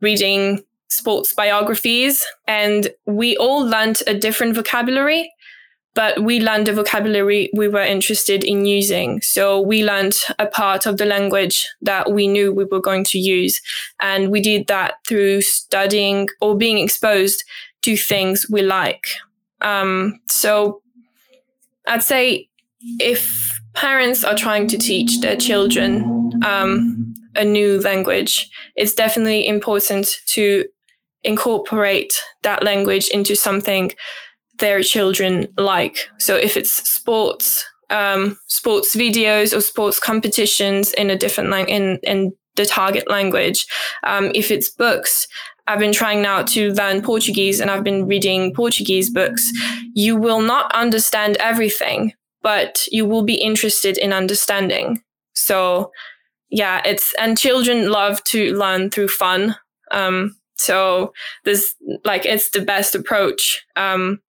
reading 0.00 0.62
sports 0.88 1.34
biographies. 1.34 2.24
And 2.46 2.90
we 3.06 3.36
all 3.36 3.66
learned 3.66 4.02
a 4.06 4.14
different 4.14 4.54
vocabulary 4.54 5.32
but 5.94 6.22
we 6.22 6.40
learned 6.40 6.66
the 6.66 6.72
vocabulary 6.72 7.50
we 7.54 7.68
were 7.68 7.82
interested 7.82 8.42
in 8.42 8.64
using. 8.64 9.20
So 9.22 9.60
we 9.60 9.84
learned 9.84 10.14
a 10.38 10.46
part 10.46 10.86
of 10.86 10.96
the 10.96 11.04
language 11.04 11.68
that 11.82 12.10
we 12.10 12.26
knew 12.26 12.52
we 12.52 12.64
were 12.64 12.80
going 12.80 13.04
to 13.04 13.18
use. 13.18 13.60
And 14.00 14.30
we 14.30 14.40
did 14.40 14.66
that 14.66 14.94
through 15.06 15.42
studying 15.42 16.28
or 16.40 16.56
being 16.56 16.78
exposed 16.78 17.44
to 17.82 17.96
things 17.96 18.46
we 18.50 18.62
like. 18.62 19.06
Um, 19.60 20.20
so 20.28 20.82
I'd 21.86 22.02
say 22.02 22.48
if 22.98 23.60
parents 23.74 24.24
are 24.24 24.36
trying 24.36 24.66
to 24.68 24.78
teach 24.78 25.20
their 25.20 25.36
children 25.36 26.32
um, 26.44 27.14
a 27.36 27.44
new 27.44 27.80
language, 27.80 28.50
it's 28.74 28.94
definitely 28.94 29.46
important 29.46 30.16
to 30.26 30.64
incorporate 31.22 32.12
that 32.42 32.62
language 32.62 33.08
into 33.08 33.34
something 33.34 33.92
their 34.58 34.82
children 34.82 35.48
like. 35.56 35.96
So 36.18 36.36
if 36.36 36.56
it's 36.56 36.70
sports, 36.88 37.64
um, 37.90 38.38
sports 38.46 38.96
videos 38.96 39.56
or 39.56 39.60
sports 39.60 40.00
competitions 40.00 40.92
in 40.94 41.10
a 41.10 41.16
different 41.16 41.50
language, 41.50 41.74
in, 41.74 41.98
in 42.02 42.32
the 42.56 42.64
target 42.64 43.08
language. 43.10 43.66
Um, 44.04 44.30
if 44.34 44.50
it's 44.50 44.70
books, 44.70 45.26
I've 45.66 45.78
been 45.78 45.92
trying 45.92 46.22
now 46.22 46.42
to 46.42 46.72
learn 46.74 47.02
Portuguese 47.02 47.60
and 47.60 47.70
I've 47.70 47.84
been 47.84 48.06
reading 48.06 48.54
Portuguese 48.54 49.10
books. 49.10 49.50
You 49.94 50.16
will 50.16 50.40
not 50.40 50.72
understand 50.74 51.36
everything, 51.38 52.12
but 52.42 52.84
you 52.90 53.06
will 53.06 53.24
be 53.24 53.34
interested 53.34 53.98
in 53.98 54.12
understanding. 54.12 55.02
So 55.34 55.90
yeah, 56.50 56.82
it's, 56.84 57.12
and 57.18 57.38
children 57.38 57.90
love 57.90 58.22
to 58.24 58.54
learn 58.56 58.90
through 58.90 59.08
fun. 59.08 59.56
Um, 59.90 60.36
so 60.56 61.12
this, 61.44 61.74
like, 62.04 62.24
it's 62.24 62.50
the 62.50 62.60
best 62.60 62.94
approach. 62.94 63.64
Um, 63.74 64.20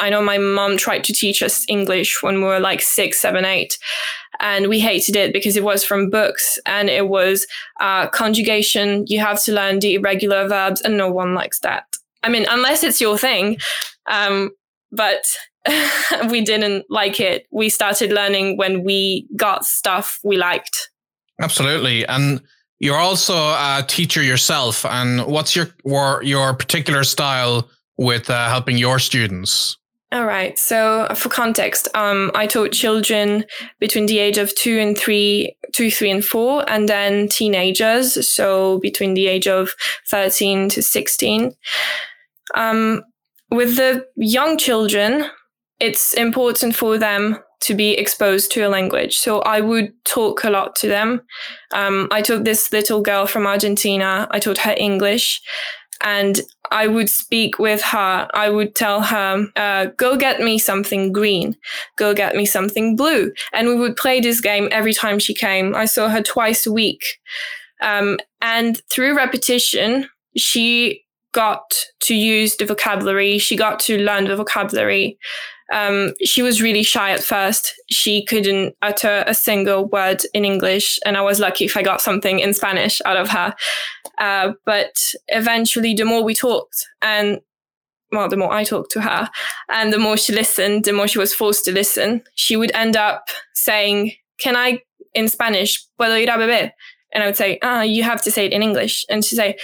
I 0.00 0.10
know 0.10 0.22
my 0.22 0.38
mom 0.38 0.76
tried 0.76 1.04
to 1.04 1.12
teach 1.12 1.42
us 1.42 1.64
English 1.68 2.22
when 2.22 2.36
we 2.36 2.44
were 2.44 2.60
like 2.60 2.80
six, 2.80 3.20
seven, 3.20 3.44
eight, 3.44 3.78
and 4.40 4.68
we 4.68 4.80
hated 4.80 5.14
it 5.14 5.32
because 5.32 5.56
it 5.56 5.64
was 5.64 5.84
from 5.84 6.10
books 6.10 6.58
and 6.66 6.88
it 6.88 7.08
was 7.08 7.46
uh, 7.80 8.08
conjugation. 8.08 9.04
You 9.06 9.20
have 9.20 9.42
to 9.44 9.52
learn 9.52 9.78
the 9.78 9.94
irregular 9.94 10.48
verbs, 10.48 10.80
and 10.80 10.96
no 10.96 11.10
one 11.10 11.34
likes 11.34 11.60
that. 11.60 11.84
I 12.22 12.28
mean, 12.28 12.46
unless 12.50 12.82
it's 12.82 13.00
your 13.00 13.18
thing. 13.18 13.58
Um, 14.10 14.50
but 14.92 15.24
we 16.30 16.40
didn't 16.40 16.86
like 16.90 17.20
it. 17.20 17.46
We 17.50 17.68
started 17.68 18.12
learning 18.12 18.56
when 18.56 18.82
we 18.82 19.28
got 19.36 19.64
stuff 19.64 20.18
we 20.24 20.36
liked. 20.36 20.90
Absolutely. 21.40 22.06
And 22.06 22.40
you're 22.78 22.98
also 22.98 23.34
a 23.34 23.84
teacher 23.86 24.22
yourself. 24.22 24.84
And 24.84 25.26
what's 25.26 25.54
your 25.54 25.68
your 26.22 26.54
particular 26.54 27.04
style 27.04 27.68
with 27.96 28.30
uh, 28.30 28.48
helping 28.48 28.78
your 28.78 28.98
students? 28.98 29.76
All 30.12 30.26
right. 30.26 30.58
So 30.58 31.06
for 31.14 31.28
context, 31.28 31.86
um, 31.94 32.32
I 32.34 32.48
taught 32.48 32.72
children 32.72 33.44
between 33.78 34.06
the 34.06 34.18
age 34.18 34.38
of 34.38 34.52
two 34.56 34.76
and 34.78 34.98
three, 34.98 35.56
two, 35.72 35.88
three, 35.90 36.10
and 36.10 36.24
four, 36.24 36.68
and 36.68 36.88
then 36.88 37.28
teenagers. 37.28 38.28
So 38.28 38.80
between 38.80 39.14
the 39.14 39.28
age 39.28 39.46
of 39.46 39.72
13 40.08 40.68
to 40.70 40.82
16. 40.82 41.52
Um, 42.54 43.02
with 43.52 43.76
the 43.76 44.04
young 44.16 44.58
children, 44.58 45.26
it's 45.78 46.12
important 46.14 46.74
for 46.74 46.98
them 46.98 47.38
to 47.60 47.74
be 47.74 47.92
exposed 47.92 48.50
to 48.52 48.62
a 48.62 48.68
language. 48.68 49.16
So 49.16 49.40
I 49.40 49.60
would 49.60 49.92
talk 50.04 50.42
a 50.42 50.50
lot 50.50 50.74
to 50.76 50.88
them. 50.88 51.20
Um, 51.72 52.08
I 52.10 52.22
taught 52.22 52.44
this 52.44 52.72
little 52.72 53.00
girl 53.00 53.26
from 53.26 53.46
Argentina. 53.46 54.26
I 54.30 54.40
taught 54.40 54.58
her 54.58 54.74
English 54.76 55.40
and 56.02 56.40
I 56.70 56.86
would 56.86 57.08
speak 57.08 57.58
with 57.58 57.82
her. 57.82 58.28
I 58.32 58.48
would 58.48 58.74
tell 58.74 59.02
her, 59.02 59.46
uh, 59.56 59.86
go 59.96 60.16
get 60.16 60.40
me 60.40 60.58
something 60.58 61.12
green, 61.12 61.56
go 61.96 62.14
get 62.14 62.36
me 62.36 62.46
something 62.46 62.96
blue. 62.96 63.32
And 63.52 63.68
we 63.68 63.74
would 63.76 63.96
play 63.96 64.20
this 64.20 64.40
game 64.40 64.68
every 64.70 64.94
time 64.94 65.18
she 65.18 65.34
came. 65.34 65.74
I 65.74 65.84
saw 65.84 66.08
her 66.08 66.22
twice 66.22 66.66
a 66.66 66.72
week. 66.72 67.02
Um, 67.82 68.18
and 68.40 68.80
through 68.90 69.16
repetition, 69.16 70.08
she 70.36 71.02
got 71.32 71.74
to 72.00 72.14
use 72.14 72.56
the 72.56 72.66
vocabulary. 72.66 73.38
She 73.38 73.56
got 73.56 73.80
to 73.80 73.98
learn 73.98 74.24
the 74.24 74.36
vocabulary. 74.36 75.18
Um, 75.70 76.14
she 76.24 76.42
was 76.42 76.60
really 76.60 76.82
shy 76.82 77.10
at 77.10 77.22
first. 77.22 77.74
She 77.88 78.24
couldn't 78.24 78.74
utter 78.82 79.24
a 79.26 79.34
single 79.34 79.86
word 79.86 80.22
in 80.34 80.44
English, 80.44 80.98
and 81.04 81.16
I 81.16 81.22
was 81.22 81.38
lucky 81.38 81.64
if 81.64 81.76
I 81.76 81.82
got 81.82 82.00
something 82.00 82.40
in 82.40 82.54
Spanish 82.54 83.00
out 83.04 83.16
of 83.16 83.28
her. 83.28 83.54
Uh, 84.18 84.52
but 84.66 84.94
eventually, 85.28 85.94
the 85.94 86.04
more 86.04 86.24
we 86.24 86.34
talked, 86.34 86.84
and 87.00 87.40
well, 88.12 88.28
the 88.28 88.36
more 88.36 88.52
I 88.52 88.64
talked 88.64 88.90
to 88.92 89.00
her, 89.00 89.30
and 89.68 89.92
the 89.92 89.98
more 89.98 90.16
she 90.16 90.32
listened, 90.32 90.84
the 90.84 90.92
more 90.92 91.06
she 91.06 91.18
was 91.18 91.32
forced 91.32 91.64
to 91.66 91.72
listen, 91.72 92.22
she 92.34 92.56
would 92.56 92.72
end 92.74 92.96
up 92.96 93.28
saying, 93.54 94.12
"Can 94.40 94.56
I 94.56 94.80
in 95.14 95.28
Spanish? 95.28 95.84
Puedo 95.98 96.20
ir 96.20 96.34
a 96.34 96.38
beber?" 96.38 96.72
And 97.12 97.22
I 97.22 97.26
would 97.26 97.36
say, 97.36 97.58
"Ah, 97.62 97.82
you 97.82 98.02
have 98.02 98.22
to 98.22 98.30
say 98.30 98.46
it 98.46 98.52
in 98.52 98.62
English." 98.62 99.04
And 99.08 99.24
she'd 99.24 99.36
say, 99.36 99.56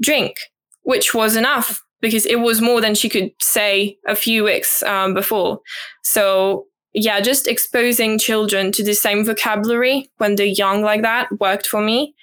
"Drink," 0.00 0.34
which 0.82 1.14
was 1.14 1.36
enough 1.36 1.80
because 2.02 2.26
it 2.26 2.40
was 2.40 2.60
more 2.60 2.82
than 2.82 2.94
she 2.94 3.08
could 3.08 3.30
say 3.40 3.96
a 4.06 4.14
few 4.14 4.44
weeks 4.44 4.82
um, 4.82 5.14
before. 5.14 5.60
So 6.02 6.66
yeah, 6.92 7.20
just 7.20 7.48
exposing 7.48 8.18
children 8.18 8.70
to 8.72 8.84
the 8.84 8.94
same 8.94 9.24
vocabulary 9.24 10.10
when 10.18 10.34
they're 10.34 10.44
young 10.44 10.82
like 10.82 11.00
that 11.02 11.28
worked 11.40 11.66
for 11.66 11.80
me. 11.80 12.14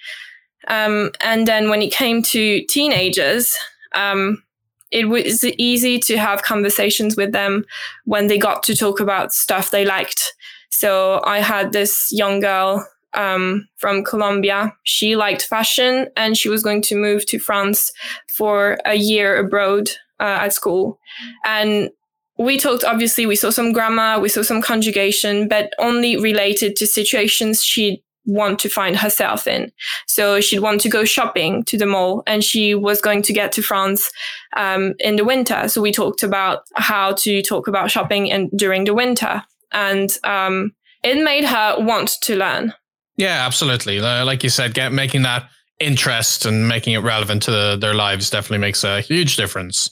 Um, 0.68 1.10
and 1.20 1.48
then 1.48 1.70
when 1.70 1.82
it 1.82 1.92
came 1.92 2.22
to 2.24 2.62
teenagers, 2.66 3.56
um, 3.94 4.44
it 4.92 5.08
was 5.08 5.44
easy 5.44 5.98
to 6.00 6.18
have 6.18 6.42
conversations 6.42 7.16
with 7.16 7.32
them 7.32 7.64
when 8.04 8.26
they 8.26 8.38
got 8.38 8.62
to 8.64 8.76
talk 8.76 9.00
about 9.00 9.32
stuff 9.32 9.70
they 9.70 9.84
liked. 9.84 10.34
So 10.70 11.20
I 11.24 11.40
had 11.40 11.72
this 11.72 12.08
young 12.12 12.40
girl 12.40 12.86
um, 13.14 13.68
from 13.76 14.04
Colombia. 14.04 14.74
She 14.84 15.16
liked 15.16 15.42
fashion 15.42 16.08
and 16.16 16.36
she 16.36 16.48
was 16.48 16.62
going 16.62 16.82
to 16.82 16.96
move 16.96 17.26
to 17.26 17.38
France 17.38 17.92
for 18.28 18.78
a 18.84 18.94
year 18.94 19.38
abroad 19.38 19.90
uh, 20.20 20.38
at 20.42 20.52
school. 20.52 20.98
And 21.44 21.90
we 22.38 22.58
talked, 22.58 22.84
obviously, 22.84 23.26
we 23.26 23.36
saw 23.36 23.50
some 23.50 23.72
grammar, 23.72 24.18
we 24.18 24.28
saw 24.28 24.42
some 24.42 24.62
conjugation, 24.62 25.48
but 25.48 25.72
only 25.78 26.16
related 26.16 26.76
to 26.76 26.86
situations 26.86 27.62
she'd 27.62 28.02
want 28.26 28.58
to 28.60 28.68
find 28.68 28.96
herself 28.96 29.46
in. 29.46 29.72
So 30.06 30.40
she'd 30.40 30.60
want 30.60 30.80
to 30.82 30.88
go 30.88 31.04
shopping 31.04 31.64
to 31.64 31.76
the 31.76 31.86
mall 31.86 32.22
and 32.26 32.44
she 32.44 32.74
was 32.74 33.00
going 33.00 33.22
to 33.22 33.32
get 33.32 33.52
to 33.52 33.62
France 33.62 34.10
um, 34.56 34.94
in 34.98 35.16
the 35.16 35.24
winter. 35.24 35.68
So 35.68 35.80
we 35.80 35.92
talked 35.92 36.22
about 36.22 36.62
how 36.76 37.12
to 37.14 37.42
talk 37.42 37.66
about 37.66 37.90
shopping 37.90 38.28
in, 38.28 38.50
during 38.56 38.84
the 38.84 38.94
winter. 38.94 39.42
And 39.72 40.16
um, 40.24 40.72
it 41.02 41.22
made 41.22 41.44
her 41.44 41.76
want 41.78 42.12
to 42.22 42.36
learn. 42.36 42.74
Yeah, 43.20 43.44
absolutely. 43.44 44.00
Like 44.00 44.42
you 44.42 44.48
said, 44.48 44.72
get 44.72 44.92
making 44.92 45.22
that 45.22 45.50
interest 45.78 46.46
and 46.46 46.66
making 46.66 46.94
it 46.94 47.00
relevant 47.00 47.42
to 47.42 47.50
the, 47.50 47.76
their 47.78 47.92
lives 47.92 48.30
definitely 48.30 48.58
makes 48.58 48.82
a 48.82 49.02
huge 49.02 49.36
difference. 49.36 49.90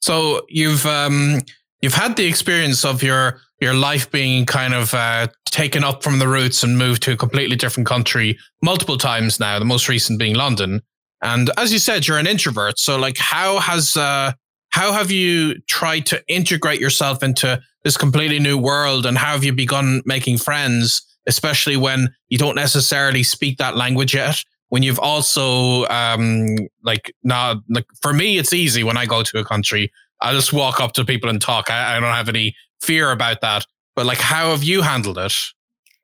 So 0.00 0.46
you've 0.48 0.86
um, 0.86 1.40
you've 1.82 1.92
had 1.92 2.16
the 2.16 2.24
experience 2.24 2.86
of 2.86 3.02
your 3.02 3.38
your 3.60 3.74
life 3.74 4.10
being 4.10 4.46
kind 4.46 4.72
of 4.72 4.94
uh, 4.94 5.26
taken 5.50 5.84
up 5.84 6.02
from 6.02 6.20
the 6.20 6.26
roots 6.26 6.62
and 6.62 6.78
moved 6.78 7.02
to 7.02 7.12
a 7.12 7.16
completely 7.18 7.54
different 7.54 7.86
country 7.86 8.38
multiple 8.62 8.96
times 8.96 9.38
now. 9.38 9.58
The 9.58 9.66
most 9.66 9.86
recent 9.86 10.18
being 10.18 10.34
London. 10.34 10.80
And 11.22 11.50
as 11.58 11.74
you 11.74 11.78
said, 11.78 12.08
you're 12.08 12.16
an 12.16 12.26
introvert. 12.26 12.78
So 12.78 12.98
like, 12.98 13.18
how 13.18 13.58
has 13.58 13.94
uh, 13.94 14.32
how 14.70 14.92
have 14.92 15.10
you 15.10 15.60
tried 15.68 16.06
to 16.06 16.24
integrate 16.28 16.80
yourself 16.80 17.22
into 17.22 17.60
this 17.84 17.98
completely 17.98 18.38
new 18.38 18.56
world, 18.56 19.04
and 19.04 19.18
how 19.18 19.32
have 19.32 19.44
you 19.44 19.52
begun 19.52 20.00
making 20.06 20.38
friends? 20.38 21.02
Especially 21.30 21.76
when 21.76 22.12
you 22.28 22.38
don't 22.38 22.56
necessarily 22.56 23.22
speak 23.22 23.56
that 23.58 23.76
language 23.76 24.14
yet. 24.14 24.42
When 24.68 24.82
you've 24.82 24.98
also, 24.98 25.84
um, 25.86 26.56
like, 26.82 27.14
now, 27.22 27.62
like 27.68 27.86
for 28.02 28.12
me, 28.12 28.38
it's 28.38 28.52
easy 28.52 28.82
when 28.84 28.96
I 28.96 29.06
go 29.06 29.22
to 29.22 29.38
a 29.38 29.44
country. 29.44 29.92
I 30.20 30.32
just 30.32 30.52
walk 30.52 30.80
up 30.80 30.92
to 30.94 31.04
people 31.04 31.30
and 31.30 31.40
talk. 31.40 31.70
I, 31.70 31.96
I 31.96 32.00
don't 32.00 32.14
have 32.14 32.28
any 32.28 32.54
fear 32.80 33.12
about 33.12 33.40
that. 33.42 33.64
But 33.94 34.06
like, 34.06 34.18
how 34.18 34.50
have 34.50 34.64
you 34.64 34.82
handled 34.82 35.18
it? 35.18 35.34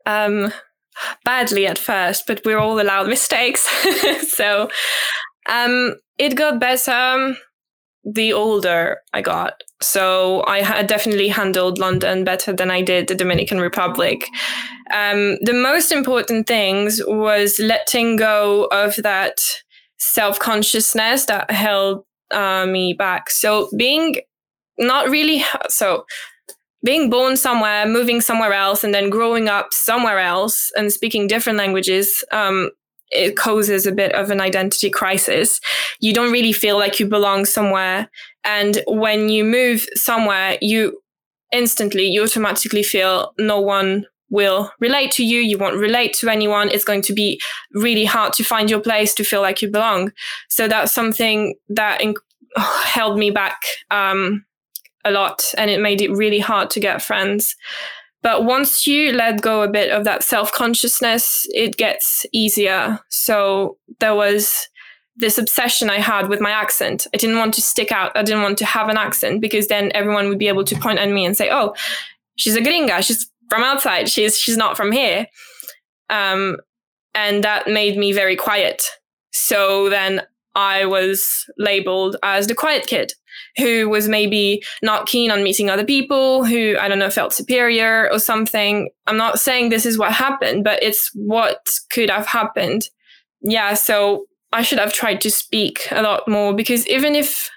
Um, 0.07 0.53
badly 1.25 1.67
at 1.67 1.79
first, 1.79 2.25
but 2.27 2.43
we're 2.45 2.59
all 2.59 2.81
allowed 2.81 3.09
mistakes. 3.09 3.63
so, 4.29 4.69
um, 5.49 5.97
it 6.19 6.37
got 6.37 6.61
better 6.61 7.37
the 8.07 8.33
older 8.33 8.99
I 9.13 9.21
got. 9.21 9.63
So 9.83 10.45
I 10.47 10.83
definitely 10.85 11.29
handled 11.29 11.79
London 11.79 12.25
better 12.25 12.53
than 12.53 12.71
I 12.71 12.81
did 12.81 13.09
the 13.09 13.15
Dominican 13.15 13.61
Republic. 13.61 14.29
Um, 14.93 15.37
the 15.43 15.53
most 15.55 15.91
important 15.93 16.47
things 16.47 17.01
was 17.07 17.59
letting 17.59 18.17
go 18.17 18.67
of 18.67 18.97
that 18.97 19.41
self 19.99 20.39
consciousness 20.39 21.25
that 21.27 21.51
held 21.51 22.05
uh, 22.31 22.67
me 22.67 22.93
back. 22.93 23.31
So 23.31 23.69
being 23.77 24.17
not 24.79 25.09
really 25.09 25.45
so 25.69 26.05
being 26.85 27.11
born 27.11 27.37
somewhere, 27.37 27.87
moving 27.87 28.21
somewhere 28.21 28.53
else, 28.53 28.85
and 28.85 28.95
then 28.95 29.11
growing 29.11 29.49
up 29.49 29.69
somewhere 29.73 30.21
else 30.21 30.71
and 30.77 30.93
speaking 30.93 31.27
different 31.27 31.59
languages, 31.59 32.23
um, 32.31 32.71
it 33.11 33.37
causes 33.37 33.87
a 33.87 33.93
bit 33.93 34.13
of 34.15 34.31
an 34.31 34.41
identity 34.41 34.91
crisis. 34.91 35.61
You 36.01 36.13
don't 36.13 36.33
really 36.33 36.53
feel 36.53 36.79
like 36.79 37.01
you 37.01 37.07
belong 37.07 37.45
somewhere. 37.45 38.09
And 38.45 38.83
when 38.87 39.29
you 39.29 39.45
move 39.45 39.87
somewhere, 39.95 40.59
you 40.61 41.01
instantly, 41.53 42.07
you 42.07 42.23
automatically 42.23 42.83
feel 42.83 43.33
no 43.39 43.61
one 43.61 44.07
will 44.31 44.71
relate 44.81 45.11
to 45.13 45.25
you. 45.25 45.41
You 45.41 45.59
won't 45.59 45.77
relate 45.77 46.15
to 46.15 46.29
anyone. 46.29 46.69
It's 46.71 46.85
going 46.85 47.03
to 47.03 47.13
be 47.13 47.41
really 47.73 48.05
hard 48.05 48.33
to 48.35 48.45
find 48.45 48.71
your 48.71 48.81
place 48.81 49.15
to 49.15 49.25
feel 49.25 49.43
like 49.43 49.63
you 49.63 49.71
belong. 49.71 50.13
So 50.49 50.69
that's 50.69 50.93
something 50.93 51.55
that 51.69 52.01
in- 52.01 52.15
held 52.57 53.19
me 53.19 53.31
back 53.31 53.61
um, 53.91 54.45
a 55.05 55.11
lot 55.11 55.43
and 55.57 55.71
it 55.71 55.81
made 55.81 56.01
it 56.01 56.11
really 56.11 56.41
hard 56.41 56.71
to 56.71 56.81
get 56.81 57.03
friends. 57.03 57.55
But 58.23 58.45
once 58.45 58.87
you 58.87 59.13
let 59.13 59.41
go 59.41 59.63
a 59.63 59.69
bit 59.69 59.93
of 59.93 60.05
that 60.05 60.25
self 60.25 60.53
consciousness, 60.53 61.47
it 61.51 61.77
gets 61.77 62.27
easier. 62.33 62.99
So 63.09 63.79
there 64.01 64.17
was 64.17 64.69
this 65.15 65.39
obsession 65.39 65.89
I 65.89 66.01
had 66.01 66.29
with 66.29 66.41
my 66.41 66.51
accent. 66.51 67.07
I 67.15 67.19
didn't 67.19 67.39
want 67.39 67.55
to 67.55 67.63
stick 67.63 67.93
out. 67.93 68.13
I 68.17 68.23
didn't 68.23 68.43
want 68.43 68.59
to 68.59 68.67
have 68.67 68.89
an 68.89 68.99
accent 68.99 69.41
because 69.41 69.69
then 69.69 69.93
everyone 69.95 70.29
would 70.29 70.39
be 70.39 70.49
able 70.49 70.65
to 70.65 70.77
point 70.77 70.99
at 70.99 71.09
me 71.09 71.25
and 71.25 71.37
say, 71.37 71.51
"Oh, 71.51 71.75
she's 72.37 72.57
a 72.57 72.61
gringa. 72.61 73.03
She's 73.03 73.31
from 73.49 73.63
outside. 73.63 74.09
She's 74.09 74.39
she's 74.39 74.57
not 74.57 74.77
from 74.77 74.93
here." 74.93 75.27
Um, 76.11 76.59
and 77.15 77.43
that 77.45 77.69
made 77.69 77.97
me 77.97 78.13
very 78.13 78.37
quiet. 78.37 78.83
So 79.33 79.89
then 79.89 80.23
I 80.55 80.87
was 80.87 81.45
labeled 81.59 82.17
as 82.23 82.47
the 82.47 82.55
quiet 82.55 82.87
kid 82.87 83.13
who 83.59 83.89
was 83.89 84.09
maybe 84.09 84.63
not 84.83 85.07
keen 85.07 85.31
on 85.31 85.43
meeting 85.43 85.71
other 85.71 85.85
people, 85.85 86.45
who, 86.45 86.77
I 86.79 86.89
don't 86.89 86.99
know, 86.99 87.11
felt 87.11 87.33
superior 87.33 88.11
or 88.11 88.19
something. 88.19 88.91
I'm 89.07 89.17
not 89.17 89.41
saying 89.41 89.69
this 89.69 89.87
is 89.87 89.99
what 89.99 90.13
happened, 90.13 90.65
but 90.65 90.83
it's 90.83 91.11
what 91.15 91.69
could 91.91 92.11
have 92.11 92.27
happened. 92.27 92.89
Yeah, 93.43 93.75
so 93.75 94.27
I 94.53 94.63
should 94.63 94.79
have 94.79 94.93
tried 94.93 95.21
to 95.23 95.31
speak 95.31 95.87
a 95.91 96.03
lot 96.03 96.27
more 96.29 96.55
because 96.55 96.87
even 96.87 97.15
if 97.15 97.51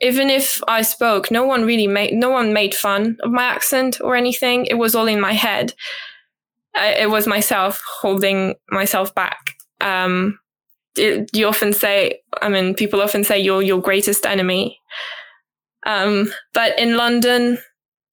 even 0.00 0.30
if 0.30 0.62
I 0.68 0.82
spoke, 0.82 1.30
no 1.30 1.44
one 1.44 1.64
really 1.64 1.86
made 1.86 2.14
no 2.14 2.30
one 2.30 2.52
made 2.52 2.74
fun 2.74 3.16
of 3.22 3.30
my 3.30 3.44
accent 3.44 4.00
or 4.00 4.14
anything. 4.16 4.66
It 4.66 4.74
was 4.74 4.94
all 4.94 5.06
in 5.06 5.20
my 5.20 5.32
head. 5.32 5.74
I, 6.74 6.94
it 6.94 7.10
was 7.10 7.26
myself 7.26 7.82
holding 8.00 8.54
myself 8.70 9.14
back. 9.14 9.54
Um, 9.80 10.38
it, 10.96 11.30
you 11.32 11.46
often 11.46 11.72
say, 11.72 12.20
I 12.40 12.48
mean, 12.48 12.74
people 12.74 13.00
often 13.00 13.24
say 13.24 13.38
you're 13.38 13.62
your 13.62 13.80
greatest 13.80 14.26
enemy. 14.26 14.78
Um, 15.86 16.32
but 16.54 16.78
in 16.78 16.96
London, 16.96 17.58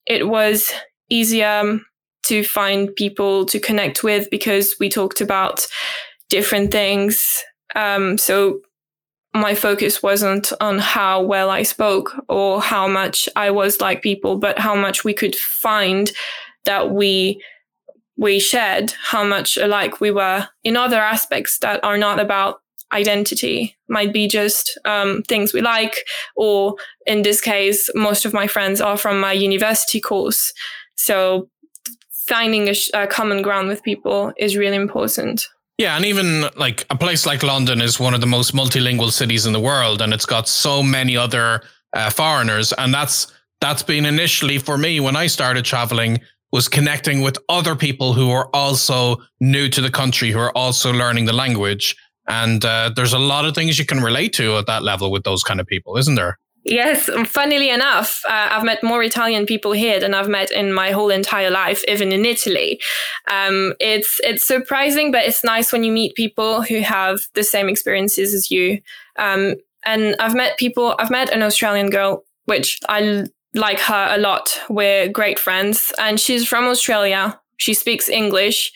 it 0.06 0.27
was 0.27 0.72
easier 1.10 1.80
to 2.24 2.44
find 2.44 2.96
people 2.96 3.46
to 3.46 3.60
connect 3.60 4.04
with 4.04 4.30
because 4.32 4.75
we 4.80 4.89
talked 4.89 5.22
about 5.22 5.65
different 6.30 6.72
things. 6.72 7.44
Um, 7.75 8.18
so 8.18 8.62
my 9.36 9.54
focus 9.54 10.01
wasn't 10.01 10.54
on 10.62 10.80
how 10.80 11.22
well 11.22 11.50
I 11.50 11.63
spoke 11.63 12.13
or 12.30 12.62
how 12.62 12.88
much 12.88 13.27
I 13.36 13.51
was 13.51 13.82
like 13.82 14.01
people, 14.01 14.38
but 14.38 14.58
how 14.58 14.75
much 14.75 15.04
we 15.04 15.13
could 15.13 15.36
find 15.36 16.12
that 16.63 16.92
we 16.92 17.42
we 18.18 18.39
shared, 18.39 18.94
how 19.04 19.25
much 19.25 19.58
alike 19.58 20.00
we 20.00 20.10
were 20.10 20.48
in 20.63 20.77
other 20.77 21.01
aspects 21.01 21.60
that 21.60 21.84
are 21.84 21.98
not 21.98 22.18
about 22.18 22.62
identity. 22.94 23.75
Might 23.89 24.13
be 24.13 24.25
just 24.25 24.80
um, 24.86 25.22
things 25.24 25.54
we 25.54 25.60
like 25.60 25.98
or 26.38 26.75
in 27.06 27.24
this 27.24 27.42
case 27.42 27.89
most 27.94 28.24
of 28.24 28.32
my 28.34 28.48
friends 28.48 28.80
are 28.80 28.96
from 28.96 29.20
my 29.20 29.34
university 29.34 30.00
course. 30.00 30.54
So 30.96 31.50
finding 32.27 32.70
a, 32.70 32.74
sh- 32.74 32.89
a 32.94 33.06
common 33.06 33.42
ground 33.42 33.68
with 33.68 33.84
people 33.84 34.32
is 34.38 34.56
really 34.56 34.77
important 34.77 35.46
yeah, 35.77 35.96
and 35.96 36.05
even 36.05 36.46
like 36.55 36.86
a 36.89 36.96
place 36.96 37.25
like 37.25 37.44
London 37.44 37.82
is 37.82 38.00
one 38.00 38.13
of 38.13 38.22
the 38.22 38.27
most 38.27 38.53
multilingual 38.53 39.12
cities 39.12 39.46
in 39.46 39.53
the 39.53 39.60
world, 39.60 40.02
and 40.02 40.13
it's 40.13 40.26
got 40.26 40.47
so 40.47 40.82
many 40.82 41.17
other 41.17 41.62
uh, 41.93 42.10
foreigners, 42.10 42.71
and 42.73 42.93
that's 42.93 43.28
that's 43.62 43.84
been 43.84 44.06
initially 44.06 44.58
for 44.58 44.78
me 44.78 44.99
when 44.99 45.15
I 45.15 45.28
started 45.28 45.65
traveling 45.65 46.19
was 46.52 46.69
connecting 46.69 47.21
with 47.21 47.38
other 47.49 47.76
people 47.76 48.13
who 48.13 48.32
are 48.32 48.49
also 48.54 49.17
new 49.41 49.67
to 49.67 49.82
the 49.82 49.89
country, 49.89 50.32
who 50.32 50.39
are 50.39 50.56
also 50.56 50.93
learning 50.93 51.26
the 51.26 51.34
language, 51.34 51.95
and 52.28 52.63
uh, 52.63 52.89
there's 52.95 53.13
a 53.13 53.19
lot 53.19 53.45
of 53.45 53.54
things 53.54 53.78
you 53.78 53.86
can 53.86 54.02
relate 54.02 54.32
to 54.34 54.58
at 54.58 54.67
that 54.67 54.84
level 54.84 55.12
with 55.12 55.23
those 55.23 55.43
kind 55.43 55.60
of 55.60 55.67
people, 55.67 55.97
isn't 55.97 56.15
there? 56.15 56.39
Yes, 56.65 57.08
funnily 57.28 57.69
enough, 57.69 58.23
uh, 58.28 58.49
I've 58.51 58.63
met 58.63 58.84
more 58.84 59.04
Italian 59.04 59.45
people 59.45 59.71
here 59.71 59.99
than 59.99 60.15
I've 60.15 60.28
met 60.28 60.51
in 60.51 60.73
my 60.73 60.89
whole 60.89 61.12
entire 61.12 61.51
life, 61.51 61.84
even 61.88 62.12
in 62.12 62.25
Italy. 62.25 62.82
Um, 63.30 63.75
it's 63.80 64.19
it's 64.23 64.43
surprising, 64.43 65.12
but 65.12 65.23
it's 65.25 65.43
nice 65.43 65.71
when 65.71 65.84
you 65.84 65.91
meet 65.91 66.15
people 66.15 66.63
who 66.63 66.80
have 66.82 67.28
the 67.36 67.43
same 67.43 67.69
experiences 67.69 68.34
as 68.34 68.49
you. 68.49 68.82
Um, 69.17 69.58
and 69.86 70.15
I've 70.19 70.34
met 70.34 70.58
people. 70.58 70.95
I've 70.97 71.12
met 71.12 71.30
an 71.32 71.43
Australian 71.43 71.91
girl, 71.91 72.25
which 72.45 72.80
I 72.89 73.25
like 73.54 73.80
her 73.82 74.08
a 74.10 74.17
lot. 74.17 74.60
We're 74.67 75.08
great 75.08 75.38
friends, 75.38 75.93
and 75.99 76.19
she's 76.19 76.47
from 76.47 76.65
Australia. 76.65 77.39
She 77.58 77.75
speaks 77.75 78.10
English, 78.10 78.73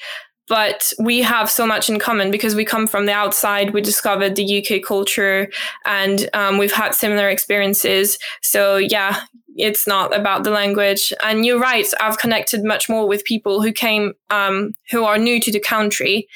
but 0.49 0.91
we 0.99 1.21
have 1.21 1.49
so 1.49 1.65
much 1.65 1.89
in 1.89 1.99
common 1.99 2.31
because 2.31 2.55
we 2.55 2.65
come 2.65 2.87
from 2.87 3.05
the 3.05 3.13
outside. 3.13 3.71
We 3.71 3.81
discovered 3.81 4.35
the 4.35 4.57
UK 4.59 4.83
culture 4.83 5.49
and 5.85 6.27
um, 6.33 6.57
we've 6.57 6.73
had 6.73 6.95
similar 6.95 7.29
experiences. 7.29 8.17
So, 8.41 8.77
yeah, 8.77 9.21
it's 9.55 9.87
not 9.87 10.15
about 10.15 10.43
the 10.43 10.49
language. 10.49 11.13
And 11.23 11.45
you're 11.45 11.59
right, 11.59 11.85
I've 11.99 12.17
connected 12.17 12.63
much 12.63 12.89
more 12.89 13.07
with 13.07 13.23
people 13.23 13.61
who 13.61 13.71
came, 13.71 14.13
um, 14.31 14.73
who 14.89 15.05
are 15.05 15.17
new 15.17 15.39
to 15.39 15.51
the 15.51 15.59
country 15.59 16.27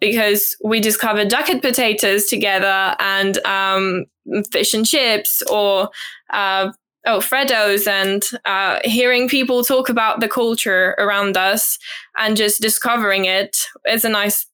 because 0.00 0.56
we 0.64 0.80
discovered 0.80 1.28
jacket 1.28 1.60
potatoes 1.60 2.26
together 2.26 2.94
and 2.98 3.44
um, 3.44 4.06
fish 4.50 4.72
and 4.74 4.86
chips 4.86 5.42
or 5.50 5.90
uh, 6.30 6.70
oh 7.06 7.18
Freddos 7.18 7.86
and 7.86 8.22
uh, 8.44 8.78
hearing 8.84 9.28
people 9.28 9.64
talk 9.64 9.88
about 9.88 10.20
the 10.20 10.28
culture 10.28 10.94
around 10.98 11.36
us 11.36 11.78
and 12.18 12.36
just 12.36 12.60
discovering 12.60 13.24
it 13.24 13.56
is 13.88 14.04
a 14.04 14.08
nice 14.08 14.46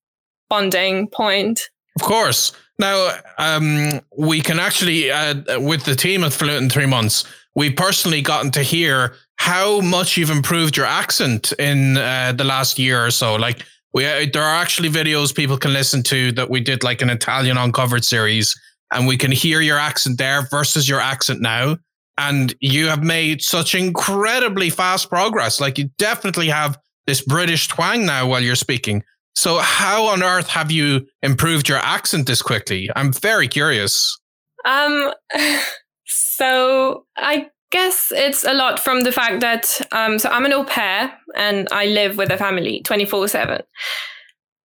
bonding 0.48 1.09
point. 1.09 1.68
Of 1.96 2.02
course. 2.02 2.52
Now 2.78 3.18
um, 3.38 4.00
we 4.16 4.40
can 4.40 4.61
actually, 4.61 5.11
uh, 5.11 5.61
with 5.61 5.85
the 5.85 5.94
team 5.94 6.24
at 6.24 6.32
Fluent 6.32 6.64
in 6.64 6.70
three 6.70 6.87
months, 6.87 7.24
we've 7.54 7.74
personally 7.74 8.20
gotten 8.20 8.50
to 8.52 8.62
hear 8.62 9.14
how 9.37 9.80
much 9.80 10.16
you've 10.16 10.30
improved 10.30 10.76
your 10.76 10.87
accent 10.87 11.52
in 11.59 11.96
uh, 11.96 12.32
the 12.32 12.44
last 12.44 12.78
year 12.78 13.04
or 13.04 13.11
so. 13.11 13.35
Like 13.37 13.64
we, 13.94 14.04
uh, 14.04 14.26
there 14.32 14.42
are 14.42 14.56
actually 14.56 14.90
videos 14.90 15.35
people 15.35 15.56
can 15.56 15.72
listen 15.72 16.02
to 16.04 16.32
that 16.32 16.50
we 16.50 16.61
did 16.61 16.82
like 16.82 17.02
an 17.02 17.11
Italian 17.11 17.56
uncovered 17.56 18.04
series, 18.04 18.54
and 18.92 19.06
we 19.06 19.16
can 19.16 19.32
hear 19.32 19.61
your 19.61 19.78
accent 19.78 20.18
there 20.18 20.46
versus 20.50 20.88
your 20.88 21.00
accent 21.00 21.40
now 21.40 21.78
and 22.18 22.55
you 22.61 22.88
have 22.88 23.02
made 23.02 23.42
such 23.42 23.74
incredibly 23.74 24.70
fast 24.70 25.09
progress. 25.09 25.61
Like 25.61 25.79
you 25.79 25.90
definitely 25.98 26.48
have 26.48 26.79
this 27.07 27.20
British 27.20 27.68
twang 27.68 28.07
now 28.07 28.26
while 28.26 28.42
you're 28.42 28.57
speaking. 28.57 29.02
So 29.35 29.59
how 29.59 30.07
on 30.07 30.22
earth 30.22 30.48
have 30.48 30.70
you 30.70 31.07
improved 31.22 31.68
your 31.68 31.79
accent 31.79 32.26
this 32.26 32.40
quickly? 32.40 32.90
I'm 32.96 33.12
very 33.12 33.48
curious. 33.48 34.18
Um, 34.64 35.12
so 36.07 37.05
I 37.16 37.48
guess 37.70 38.12
it's 38.14 38.44
a 38.44 38.55
lot 38.55 38.81
from 38.81 39.02
the 39.02 39.12
fact 39.12 39.40
that 39.40 39.81
um, 39.92 40.18
so 40.18 40.31
I'm 40.31 40.46
an 40.46 40.52
au 40.52 40.64
pair 40.64 41.12
and 41.37 41.68
I 41.70 41.87
live 41.87 42.16
with 42.16 42.31
a 42.31 42.38
family 42.38 42.81
24 42.83 43.29
seven. 43.29 43.62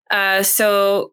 Uh, 0.09 0.43
so 0.43 1.11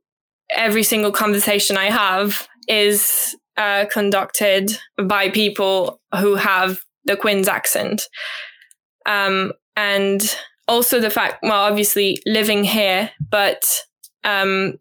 every 0.55 0.83
single 0.83 1.13
conversation 1.13 1.77
I 1.77 1.91
have 1.91 2.49
is 2.69 3.37
uh, 3.59 3.85
conducted 3.91 4.79
by 5.05 5.29
people 5.29 6.01
who 6.19 6.37
have 6.37 6.81
the 7.05 7.17
Queen's 7.17 7.49
accent. 7.49 8.03
Um, 9.05 9.53
and 9.77 10.37
also 10.69 11.01
the 11.01 11.11
fact, 11.11 11.41
well, 11.43 11.65
obviously 11.65 12.23
living 12.25 12.65
here, 12.65 13.11
but 13.31 13.65
um, 14.25 14.79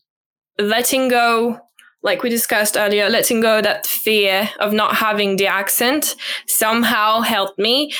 letting 0.59 1.07
go, 1.07 1.59
like 2.03 2.23
we 2.23 2.29
discussed 2.29 2.77
earlier, 2.77 3.09
letting 3.09 3.41
go 3.41 3.61
that 3.61 3.87
fear 3.87 4.49
of 4.59 4.73
not 4.73 4.95
having 4.95 5.37
the 5.37 5.47
accent 5.47 6.15
somehow 6.47 7.21
helped 7.21 7.57
me 7.57 7.91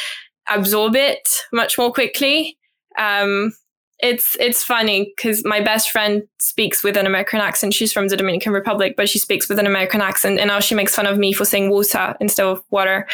absorb 0.49 0.95
it 0.95 1.27
much 1.51 1.77
more 1.77 1.91
quickly. 1.91 2.57
Um, 2.97 3.53
it's 3.99 4.37
it's 4.39 4.63
funny 4.63 5.11
because 5.15 5.43
my 5.43 5.59
best 5.59 5.89
friend 5.89 6.23
speaks 6.39 6.83
with 6.83 6.97
an 6.97 7.07
American 7.07 7.39
accent. 7.39 7.73
She's 7.73 7.91
from 7.91 8.07
the 8.07 8.17
Dominican 8.17 8.53
Republic, 8.53 8.93
but 8.95 9.09
she 9.09 9.17
speaks 9.17 9.49
with 9.49 9.57
an 9.57 9.65
American 9.65 10.01
accent, 10.01 10.39
and 10.39 10.49
now 10.49 10.59
she 10.59 10.75
makes 10.75 10.95
fun 10.95 11.07
of 11.07 11.17
me 11.17 11.33
for 11.33 11.45
saying 11.45 11.71
water 11.71 12.15
instead 12.19 12.45
of 12.45 12.63
water, 12.69 13.07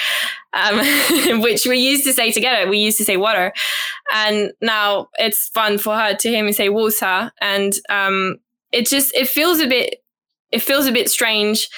um, 0.53 0.77
which 1.41 1.65
we 1.65 1.77
used 1.77 2.03
to 2.03 2.11
say 2.11 2.31
together. 2.31 2.69
We 2.69 2.79
used 2.79 2.97
to 2.97 3.05
say 3.05 3.15
water, 3.15 3.53
and 4.13 4.51
now 4.61 5.07
it's 5.15 5.47
fun 5.49 5.77
for 5.77 5.95
her 5.95 6.15
to 6.15 6.29
hear 6.29 6.43
me 6.43 6.51
say 6.51 6.67
water, 6.67 7.31
and 7.39 7.73
um, 7.89 8.37
it 8.73 8.87
just 8.87 9.15
it 9.15 9.29
feels 9.29 9.59
a 9.59 9.67
bit 9.67 10.03
it 10.51 10.61
feels 10.61 10.85
a 10.85 10.91
bit 10.91 11.09
strange 11.09 11.69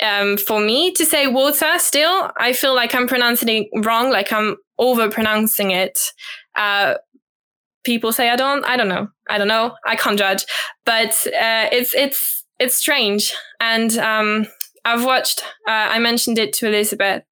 um, 0.00 0.38
for 0.38 0.60
me 0.60 0.92
to 0.92 1.04
say 1.04 1.26
water 1.26 1.78
still. 1.78 2.30
I 2.38 2.54
feel 2.54 2.74
like 2.74 2.94
I'm 2.94 3.06
pronouncing 3.06 3.48
it 3.48 3.84
wrong, 3.84 4.10
like 4.10 4.32
I'm 4.32 4.56
over 4.78 5.10
pronouncing 5.10 5.72
it. 5.72 5.98
Uh, 6.56 6.94
people 7.84 8.12
say 8.12 8.30
I 8.30 8.36
don't, 8.36 8.64
I 8.64 8.76
don't 8.76 8.88
know. 8.88 9.08
I 9.28 9.38
don't 9.38 9.48
know. 9.48 9.74
I 9.86 9.96
can't 9.96 10.18
judge, 10.18 10.44
but 10.84 11.14
uh, 11.26 11.68
it's, 11.72 11.94
it's, 11.94 12.44
it's 12.58 12.76
strange. 12.76 13.34
And 13.60 13.96
um, 13.98 14.46
I've 14.84 15.04
watched, 15.04 15.42
uh, 15.68 15.88
I 15.90 15.98
mentioned 15.98 16.38
it 16.38 16.52
to 16.54 16.68
Elizabeth. 16.68 17.22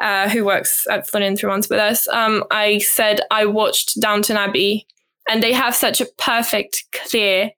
Uh, 0.00 0.28
who 0.28 0.44
works 0.44 0.88
at 0.90 1.08
Fluent 1.08 1.24
in 1.24 1.36
Three 1.36 1.48
Months 1.48 1.70
with 1.70 1.78
us? 1.78 2.08
Um, 2.08 2.42
I 2.50 2.78
said 2.78 3.20
I 3.30 3.46
watched 3.46 4.00
Downton 4.00 4.36
Abbey, 4.36 4.88
and 5.28 5.40
they 5.40 5.52
have 5.52 5.72
such 5.72 6.00
a 6.00 6.06
perfect, 6.18 6.82
clear 6.92 7.52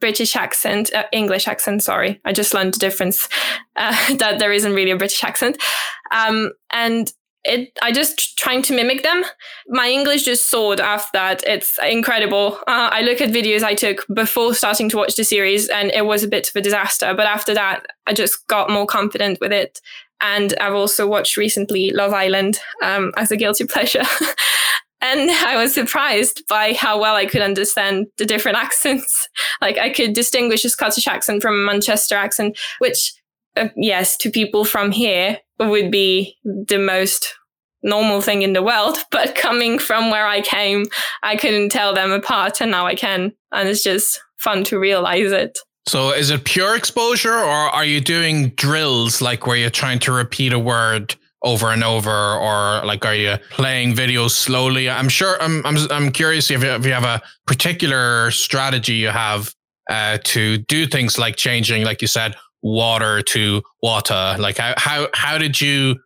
British 0.00 0.34
accent, 0.34 0.92
uh, 0.94 1.04
English 1.12 1.46
accent. 1.46 1.82
Sorry, 1.82 2.20
I 2.24 2.32
just 2.32 2.54
learned 2.54 2.74
the 2.74 2.78
difference 2.78 3.28
uh, 3.76 4.14
that 4.16 4.38
there 4.38 4.52
isn't 4.52 4.72
really 4.74 4.90
a 4.90 4.96
British 4.96 5.22
accent. 5.22 5.62
Um, 6.10 6.52
and 6.72 7.12
it, 7.44 7.76
I 7.82 7.92
just 7.92 8.38
trying 8.38 8.62
to 8.62 8.74
mimic 8.74 9.02
them. 9.02 9.24
My 9.68 9.88
English 9.88 10.24
just 10.24 10.50
soared 10.50 10.80
after 10.80 11.10
that. 11.14 11.42
It's 11.46 11.78
incredible. 11.84 12.58
Uh, 12.68 12.90
I 12.92 13.02
look 13.02 13.20
at 13.20 13.30
videos 13.30 13.62
I 13.62 13.74
took 13.74 14.06
before 14.14 14.54
starting 14.54 14.88
to 14.90 14.96
watch 14.96 15.16
the 15.16 15.24
series, 15.24 15.68
and 15.68 15.90
it 15.90 16.06
was 16.06 16.22
a 16.22 16.28
bit 16.28 16.48
of 16.48 16.56
a 16.56 16.60
disaster. 16.60 17.14
But 17.14 17.26
after 17.26 17.54
that, 17.54 17.86
I 18.06 18.12
just 18.12 18.46
got 18.46 18.70
more 18.70 18.86
confident 18.86 19.38
with 19.40 19.52
it. 19.52 19.80
And 20.20 20.54
I've 20.60 20.74
also 20.74 21.08
watched 21.08 21.36
recently 21.36 21.90
Love 21.90 22.12
Island 22.12 22.60
um, 22.82 23.12
as 23.16 23.32
a 23.32 23.36
guilty 23.36 23.64
pleasure. 23.66 24.04
And 25.02 25.32
I 25.32 25.56
was 25.60 25.74
surprised 25.74 26.46
by 26.48 26.74
how 26.74 26.98
well 26.98 27.16
I 27.16 27.26
could 27.26 27.42
understand 27.42 28.06
the 28.18 28.24
different 28.24 28.56
accents. 28.62 29.28
like 29.60 29.76
I 29.76 29.90
could 29.90 30.14
distinguish 30.14 30.64
a 30.64 30.70
Scottish 30.70 31.08
accent 31.08 31.42
from 31.42 31.54
a 31.54 31.66
Manchester 31.66 32.14
accent, 32.14 32.56
which, 32.78 33.12
uh, 33.56 33.68
yes, 33.76 34.16
to 34.18 34.30
people 34.30 34.64
from 34.64 34.92
here 34.92 35.38
would 35.58 35.90
be 35.90 36.36
the 36.44 36.78
most 36.78 37.34
normal 37.82 38.20
thing 38.20 38.42
in 38.42 38.52
the 38.52 38.62
world. 38.62 38.98
But 39.10 39.34
coming 39.34 39.78
from 39.78 40.10
where 40.10 40.26
I 40.26 40.40
came, 40.40 40.86
I 41.22 41.36
couldn't 41.36 41.70
tell 41.70 41.94
them 41.94 42.10
apart. 42.12 42.60
And 42.60 42.70
now 42.70 42.86
I 42.86 42.94
can. 42.94 43.32
And 43.52 43.68
it's 43.68 43.82
just 43.82 44.20
fun 44.38 44.64
to 44.64 44.78
realize 44.78 45.32
it. 45.32 45.58
So 45.86 46.10
is 46.10 46.30
it 46.30 46.44
pure 46.44 46.76
exposure 46.76 47.34
or 47.34 47.70
are 47.70 47.84
you 47.84 48.00
doing 48.00 48.50
drills 48.50 49.20
like 49.20 49.46
where 49.46 49.56
you're 49.56 49.70
trying 49.70 49.98
to 50.00 50.12
repeat 50.12 50.52
a 50.52 50.58
word 50.58 51.16
over 51.42 51.70
and 51.72 51.82
over 51.82 52.10
or 52.10 52.84
like 52.84 53.04
are 53.04 53.16
you 53.16 53.36
playing 53.50 53.92
videos 53.92 54.30
slowly 54.30 54.88
i'm 54.88 55.08
sure 55.08 55.42
i'm 55.42 55.64
i'm, 55.66 55.76
I'm 55.90 56.12
curious 56.12 56.52
if 56.52 56.62
you, 56.62 56.70
if 56.70 56.86
you 56.86 56.92
have 56.92 57.02
a 57.02 57.20
particular 57.48 58.30
strategy 58.30 58.94
you 58.94 59.08
have 59.08 59.52
uh, 59.90 60.18
to 60.22 60.58
do 60.58 60.86
things 60.86 61.18
like 61.18 61.34
changing 61.34 61.82
like 61.82 62.00
you 62.00 62.06
said 62.06 62.36
water 62.62 63.22
to 63.22 63.62
water 63.82 64.36
like 64.38 64.58
how 64.58 64.74
how 64.76 65.08
how 65.14 65.38
did 65.38 65.60
you 65.60 65.96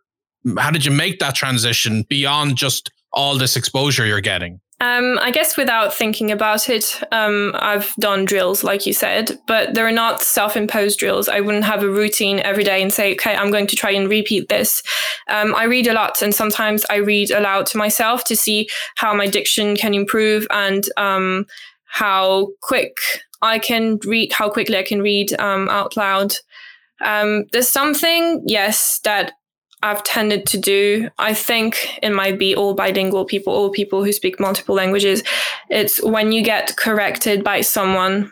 how 0.57 0.71
did 0.71 0.85
you 0.85 0.91
make 0.91 1.19
that 1.19 1.35
transition 1.35 2.03
beyond 2.09 2.55
just 2.55 2.91
all 3.13 3.37
this 3.37 3.55
exposure 3.55 4.05
you're 4.05 4.21
getting 4.21 4.59
um, 4.79 5.17
I 5.19 5.31
guess 5.31 5.57
without 5.57 5.91
thinking 5.91 6.31
about 6.31 6.69
it, 6.69 7.01
um, 7.11 7.53
I've 7.55 7.95
done 7.95 8.25
drills, 8.25 8.63
like 8.63 8.85
you 8.85 8.93
said, 8.93 9.39
but 9.47 9.73
they're 9.73 9.91
not 9.91 10.21
self 10.21 10.55
imposed 10.55 10.99
drills. 10.99 11.27
I 11.27 11.39
wouldn't 11.39 11.65
have 11.65 11.81
a 11.81 11.89
routine 11.89 12.39
every 12.41 12.63
day 12.63 12.83
and 12.83 12.93
say, 12.93 13.13
okay, 13.13 13.35
I'm 13.35 13.49
going 13.49 13.65
to 13.67 13.75
try 13.75 13.89
and 13.89 14.07
repeat 14.07 14.49
this. 14.49 14.83
Um, 15.29 15.55
I 15.55 15.63
read 15.63 15.87
a 15.87 15.93
lot, 15.93 16.21
and 16.21 16.33
sometimes 16.33 16.85
I 16.91 16.97
read 16.97 17.31
aloud 17.31 17.65
to 17.67 17.77
myself 17.77 18.23
to 18.25 18.35
see 18.35 18.69
how 18.97 19.15
my 19.15 19.25
diction 19.25 19.75
can 19.75 19.95
improve 19.95 20.45
and 20.51 20.87
um, 20.95 21.47
how 21.85 22.49
quick 22.61 22.97
I 23.41 23.59
can 23.59 23.99
read, 24.05 24.31
how 24.33 24.49
quickly 24.49 24.77
I 24.77 24.83
can 24.83 25.01
read 25.01 25.39
um, 25.39 25.69
out 25.69 25.95
loud. 25.97 26.35
Um, 27.03 27.45
there's 27.51 27.69
something, 27.69 28.43
yes, 28.45 28.99
that 29.03 29.33
I've 29.83 30.03
tended 30.03 30.47
to 30.47 30.57
do. 30.57 31.09
I 31.19 31.33
think 31.33 31.99
it 32.01 32.09
might 32.09 32.39
be 32.39 32.55
all 32.55 32.73
bilingual 32.73 33.25
people, 33.25 33.53
all 33.53 33.69
people 33.69 34.03
who 34.03 34.11
speak 34.11 34.39
multiple 34.39 34.73
languages. 34.73 35.23
It's 35.69 36.01
when 36.03 36.31
you 36.31 36.41
get 36.41 36.75
corrected 36.77 37.43
by 37.43 37.61
someone, 37.61 38.31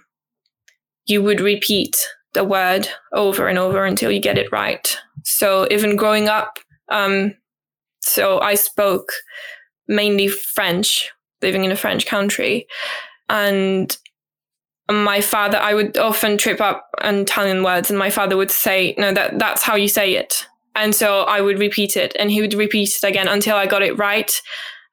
you 1.06 1.22
would 1.22 1.40
repeat 1.40 1.96
the 2.34 2.44
word 2.44 2.88
over 3.14 3.48
and 3.48 3.60
over 3.60 3.86
until 3.86 4.12
you 4.12 4.20
get 4.20 4.40
it 4.40 4.52
right. 4.52 4.98
So 5.24 5.68
even 5.70 5.96
growing 5.96 6.28
up, 6.28 6.58
um, 6.90 7.36
so 8.02 8.40
I 8.40 8.56
spoke 8.56 9.12
mainly 9.88 10.28
French, 10.28 11.12
living 11.42 11.64
in 11.64 11.72
a 11.72 11.76
French 11.76 12.06
country, 12.08 12.68
and 13.30 13.96
my 14.90 15.22
father, 15.22 15.58
I 15.58 15.74
would 15.74 15.98
often 15.98 16.38
trip 16.38 16.62
up 16.62 16.90
on 17.02 17.16
Italian 17.16 17.64
words, 17.64 17.90
and 17.90 17.98
my 17.98 18.10
father 18.10 18.38
would 18.38 18.52
say, 18.52 18.94
"No, 18.98 19.14
that 19.14 19.40
that's 19.40 19.64
how 19.64 19.76
you 19.76 19.88
say 19.88 20.16
it." 20.16 20.46
And 20.76 20.94
so 20.94 21.22
I 21.22 21.42
would 21.42 21.58
repeat 21.58 21.96
it 21.96 22.16
and 22.20 22.30
he 22.30 22.42
would 22.42 22.54
repeat 22.54 22.90
it 22.90 23.08
again 23.08 23.28
until 23.28 23.56
I 23.56 23.66
got 23.66 23.82
it 23.82 23.98
right. 23.98 24.32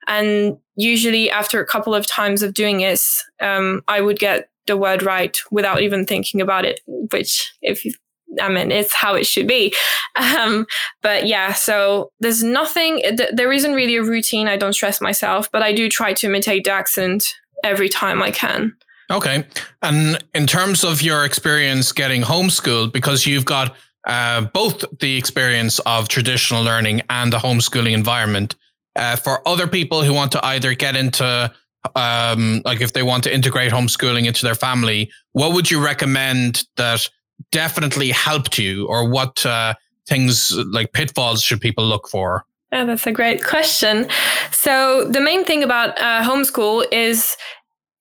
And 0.07 0.57
usually 0.75 1.29
after 1.29 1.61
a 1.61 1.65
couple 1.65 1.93
of 1.93 2.07
times 2.07 2.41
of 2.41 2.53
doing 2.53 2.77
this, 2.79 3.23
um, 3.41 3.81
I 3.87 4.01
would 4.01 4.17
get 4.17 4.49
the 4.65 4.77
word 4.77 5.03
right 5.03 5.37
without 5.51 5.81
even 5.81 6.05
thinking 6.05 6.39
about 6.39 6.63
it, 6.65 6.79
which 6.87 7.53
if 7.61 7.83
you, 7.83 7.93
I 8.41 8.49
mean, 8.49 8.71
it's 8.71 8.93
how 8.93 9.13
it 9.13 9.25
should 9.25 9.47
be. 9.47 9.73
Um, 10.15 10.65
but 11.01 11.27
yeah, 11.27 11.53
so 11.53 12.11
there's 12.19 12.43
nothing, 12.43 13.01
th- 13.01 13.31
there 13.33 13.51
isn't 13.51 13.73
really 13.73 13.97
a 13.97 14.03
routine. 14.03 14.47
I 14.47 14.57
don't 14.57 14.73
stress 14.73 15.01
myself, 15.01 15.51
but 15.51 15.61
I 15.61 15.73
do 15.73 15.89
try 15.89 16.13
to 16.13 16.27
imitate 16.27 16.63
the 16.63 16.71
accent 16.71 17.35
every 17.63 17.89
time 17.89 18.23
I 18.23 18.31
can. 18.31 18.73
Okay. 19.11 19.45
And 19.81 20.23
in 20.33 20.47
terms 20.47 20.83
of 20.83 21.01
your 21.01 21.25
experience 21.25 21.91
getting 21.91 22.21
homeschooled, 22.21 22.93
because 22.93 23.25
you've 23.25 23.45
got 23.45 23.75
uh, 24.05 24.41
both 24.41 24.83
the 24.99 25.17
experience 25.17 25.79
of 25.79 26.07
traditional 26.07 26.63
learning 26.63 27.01
and 27.09 27.31
the 27.31 27.37
homeschooling 27.37 27.93
environment. 27.93 28.55
Uh, 28.95 29.15
for 29.15 29.47
other 29.47 29.67
people 29.67 30.03
who 30.03 30.13
want 30.13 30.31
to 30.31 30.45
either 30.45 30.75
get 30.75 30.95
into, 30.95 31.51
um, 31.95 32.61
like 32.65 32.81
if 32.81 32.93
they 32.93 33.01
want 33.01 33.23
to 33.23 33.33
integrate 33.33 33.71
homeschooling 33.71 34.25
into 34.25 34.43
their 34.43 34.55
family, 34.55 35.09
what 35.31 35.53
would 35.53 35.71
you 35.71 35.83
recommend 35.83 36.63
that 36.75 37.09
definitely 37.51 38.11
helped 38.11 38.59
you, 38.59 38.85
or 38.87 39.09
what 39.09 39.43
uh, 39.45 39.73
things 40.07 40.55
like 40.57 40.93
pitfalls 40.93 41.41
should 41.41 41.59
people 41.59 41.85
look 41.85 42.07
for? 42.07 42.45
Yeah, 42.71 42.85
that's 42.85 43.07
a 43.07 43.11
great 43.11 43.43
question. 43.43 44.07
So 44.51 45.07
the 45.07 45.21
main 45.21 45.45
thing 45.45 45.63
about 45.63 45.99
uh, 45.99 46.23
homeschool 46.23 46.85
is 46.91 47.37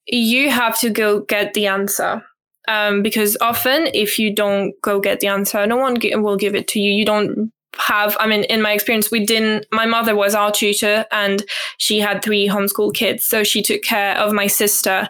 you 0.06 0.50
have 0.50 0.78
to 0.80 0.90
go 0.90 1.20
get 1.20 1.54
the 1.54 1.66
answer 1.66 2.22
um, 2.68 3.02
because 3.02 3.36
often 3.40 3.88
if 3.92 4.18
you 4.18 4.34
don't 4.34 4.74
go 4.82 5.00
get 5.00 5.20
the 5.20 5.28
answer, 5.28 5.66
no 5.66 5.76
one 5.76 5.96
will 6.22 6.36
give 6.36 6.54
it 6.54 6.68
to 6.68 6.80
you. 6.80 6.92
You 6.92 7.04
don't 7.04 7.52
have 7.78 8.16
i 8.20 8.26
mean 8.26 8.44
in 8.44 8.60
my 8.60 8.72
experience 8.72 9.10
we 9.10 9.24
didn't 9.24 9.64
my 9.72 9.86
mother 9.86 10.14
was 10.14 10.34
our 10.34 10.52
tutor 10.52 11.06
and 11.10 11.42
she 11.78 12.00
had 12.00 12.22
three 12.22 12.46
homeschool 12.46 12.92
kids 12.92 13.24
so 13.24 13.42
she 13.42 13.62
took 13.62 13.80
care 13.82 14.16
of 14.18 14.32
my 14.32 14.46
sister 14.46 15.08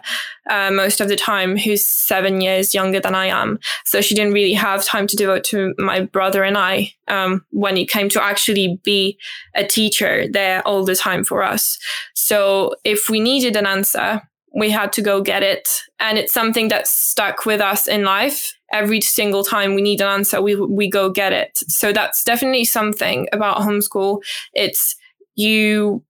uh, 0.49 0.71
most 0.71 1.01
of 1.01 1.09
the 1.09 1.15
time 1.15 1.57
who's 1.57 1.85
seven 1.85 2.39
years 2.39 2.73
younger 2.73 3.01
than 3.01 3.15
i 3.15 3.25
am 3.25 3.59
so 3.83 3.99
she 3.99 4.15
didn't 4.15 4.33
really 4.33 4.53
have 4.53 4.85
time 4.85 5.07
to 5.07 5.17
devote 5.17 5.43
to 5.43 5.73
my 5.77 5.99
brother 5.99 6.43
and 6.43 6.57
i 6.57 6.89
um, 7.09 7.45
when 7.51 7.75
it 7.75 7.89
came 7.89 8.07
to 8.07 8.23
actually 8.23 8.79
be 8.83 9.17
a 9.55 9.65
teacher 9.65 10.25
there 10.31 10.65
all 10.65 10.85
the 10.85 10.95
time 10.95 11.25
for 11.25 11.43
us 11.43 11.77
so 12.13 12.73
if 12.85 13.09
we 13.09 13.19
needed 13.19 13.57
an 13.57 13.65
answer 13.65 14.21
we 14.53 14.69
had 14.69 14.93
to 14.93 15.01
go 15.01 15.21
get 15.21 15.43
it. 15.43 15.67
And 15.99 16.17
it's 16.17 16.33
something 16.33 16.67
that 16.67 16.87
stuck 16.87 17.45
with 17.45 17.59
us 17.59 17.87
in 17.87 18.03
life. 18.03 18.53
Every 18.71 19.01
single 19.01 19.43
time 19.43 19.75
we 19.75 19.81
need 19.81 20.01
an 20.01 20.07
answer, 20.07 20.41
we, 20.41 20.55
we 20.55 20.89
go 20.89 21.09
get 21.09 21.33
it. 21.33 21.57
So 21.67 21.91
that's 21.91 22.23
definitely 22.23 22.65
something 22.65 23.27
about 23.33 23.57
homeschool. 23.57 24.21
It's 24.53 24.95
you, 25.35 26.03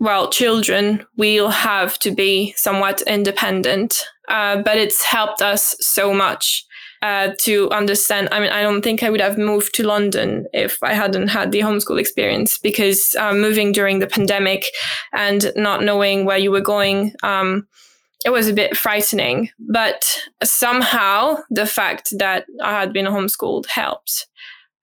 well, 0.00 0.28
children 0.30 1.06
will 1.16 1.50
have 1.50 1.98
to 2.00 2.10
be 2.10 2.52
somewhat 2.56 3.02
independent, 3.02 4.04
uh, 4.28 4.62
but 4.62 4.76
it's 4.76 5.04
helped 5.04 5.40
us 5.40 5.76
so 5.80 6.12
much. 6.12 6.66
Uh, 7.02 7.34
to 7.38 7.70
understand. 7.70 8.30
I 8.32 8.40
mean, 8.40 8.48
I 8.48 8.62
don't 8.62 8.80
think 8.80 9.02
I 9.02 9.10
would 9.10 9.20
have 9.20 9.36
moved 9.36 9.74
to 9.74 9.86
London 9.86 10.46
if 10.54 10.82
I 10.82 10.94
hadn't 10.94 11.28
had 11.28 11.52
the 11.52 11.60
homeschool 11.60 12.00
experience 12.00 12.56
because 12.56 13.14
uh, 13.16 13.34
moving 13.34 13.72
during 13.72 13.98
the 13.98 14.06
pandemic 14.06 14.64
and 15.12 15.52
not 15.54 15.82
knowing 15.82 16.24
where 16.24 16.38
you 16.38 16.50
were 16.50 16.62
going, 16.62 17.12
um, 17.22 17.68
it 18.24 18.30
was 18.30 18.48
a 18.48 18.54
bit 18.54 18.76
frightening, 18.76 19.50
but 19.58 20.18
somehow 20.42 21.36
the 21.50 21.66
fact 21.66 22.08
that 22.18 22.46
I 22.62 22.80
had 22.80 22.92
been 22.92 23.06
homeschooled 23.06 23.66
helped. 23.66 24.26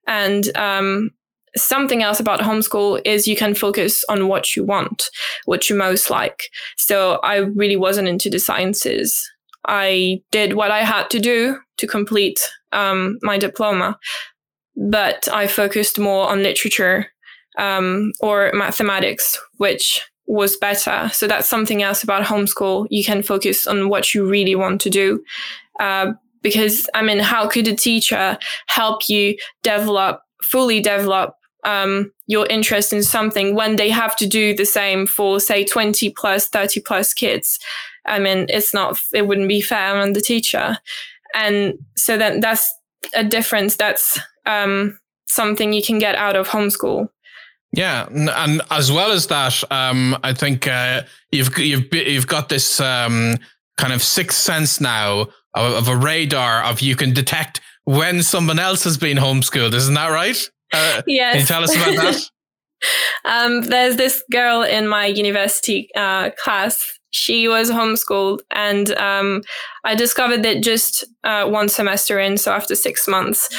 And 0.08 0.56
um, 0.56 1.12
something 1.56 2.04
else 2.04 2.19
about 2.19 2.39
homeschool 2.39 3.01
is 3.04 3.27
you 3.27 3.36
can 3.36 3.56
focus 3.56 4.04
on 4.10 4.27
what 4.27 4.56
you 4.56 4.63
want, 4.63 5.10
what 5.45 5.69
you 5.69 5.75
most 5.75 6.10
like. 6.10 6.49
So 6.77 7.19
I 7.23 7.38
really 7.38 7.77
wasn't 7.77 8.08
into 8.08 8.30
the 8.30 8.39
sciences. 8.39 9.19
I 9.67 10.21
did 10.32 10.54
what 10.54 10.71
I 10.71 10.84
had 10.84 11.10
to 11.12 11.19
do 11.19 11.58
to 11.77 11.88
complete 11.88 12.39
um, 12.71 13.17
my 13.21 13.38
diploma, 13.38 13.97
but 14.75 15.27
I 15.32 15.47
focused 15.47 15.99
more 15.99 16.30
on 16.30 16.43
literature 16.43 17.08
um, 17.58 18.13
or 18.21 18.51
mathematics, 18.54 19.39
which 19.58 20.01
was 20.28 20.58
better. 20.58 21.10
So 21.14 21.28
that's 21.28 21.50
something 21.50 21.82
else 21.82 22.04
about 22.04 22.24
homeschool. 22.24 22.88
You 22.90 23.04
can 23.04 23.24
focus 23.24 23.68
on 23.68 23.90
what 23.90 24.14
you 24.14 24.26
really 24.26 24.56
want 24.56 24.82
to 24.82 24.90
do. 24.90 25.24
Uh, 25.80 26.14
because 26.42 26.90
I 26.94 27.02
mean, 27.02 27.20
how 27.20 27.48
could 27.48 27.68
a 27.68 27.76
teacher 27.76 28.38
help 28.68 29.10
you 29.10 29.38
develop, 29.64 30.22
fully 30.44 30.80
develop 30.80 31.36
um, 31.64 32.12
your 32.28 32.48
interest 32.48 32.94
in 32.94 33.04
something 33.04 33.56
when 33.56 33.76
they 33.76 33.90
have 33.90 34.16
to 34.18 34.28
do 34.28 34.56
the 34.56 34.66
same 34.66 35.06
for 35.06 35.40
say 35.40 35.64
20 35.64 36.10
plus 36.12 36.48
30 36.48 36.82
plus 36.82 37.14
kids 37.14 37.60
i 38.06 38.18
mean 38.18 38.46
it's 38.50 38.74
not 38.74 39.00
it 39.14 39.28
wouldn't 39.28 39.48
be 39.48 39.62
fair 39.62 39.96
on 39.96 40.14
the 40.14 40.22
teacher 40.22 40.78
and 41.36 41.74
so 41.96 42.18
then 42.18 42.40
that's 42.40 42.74
a 43.14 43.24
difference 43.24 43.76
that's 43.76 44.20
um, 44.46 44.98
something 45.28 45.72
you 45.72 45.84
can 45.84 46.00
get 46.00 46.16
out 46.16 46.36
of 46.36 46.48
homeschool 46.48 47.08
yeah, 47.72 48.08
and 48.10 48.62
as 48.70 48.92
well 48.92 49.12
as 49.12 49.28
that, 49.28 49.64
um, 49.72 50.18
I 50.24 50.34
think 50.34 50.68
uh, 50.68 51.04
you've 51.32 51.58
you've 51.58 51.94
you've 51.94 52.28
got 52.28 52.50
this 52.50 52.82
um, 52.82 53.38
kind 53.78 53.94
of 53.94 54.04
sixth 54.04 54.38
sense 54.38 54.82
now 54.82 55.28
of, 55.54 55.74
of, 55.74 55.88
a 55.88 55.96
radar 55.96 56.64
of 56.64 56.82
you 56.82 56.96
can 56.96 57.14
detect 57.14 57.62
when 57.86 58.24
someone 58.24 58.60
else 58.60 58.84
has 58.84 58.98
been 58.98 59.18
homeschooled. 59.18 59.74
Isn't 59.74 59.94
that 59.94 60.10
right? 60.10 60.38
Uh, 60.74 61.02
yes. 61.08 61.34
Can 61.34 61.42
you 61.42 61.48
tell 61.48 61.64
us 61.64 61.76
about 61.76 61.96
that? 61.96 62.30
um, 63.26 63.62
there's 63.64 63.96
this 63.96 64.22
girl 64.32 64.64
in 64.64 64.88
my 64.88 65.06
university 65.06 65.90
uh, 65.96 66.32
class. 66.44 67.00
She 67.12 67.48
was 67.48 67.70
homeschooled, 67.70 68.40
and 68.52 68.92
um, 68.98 69.44
I 69.86 69.96
discovered 69.96 70.44
that 70.44 70.62
just 70.62 71.06
uh, 71.24 71.48
one 71.50 71.70
semester 71.70 72.20
in, 72.20 72.38
so 72.38 72.52
after 72.52 72.76
six 72.76 73.08
months. 73.08 73.50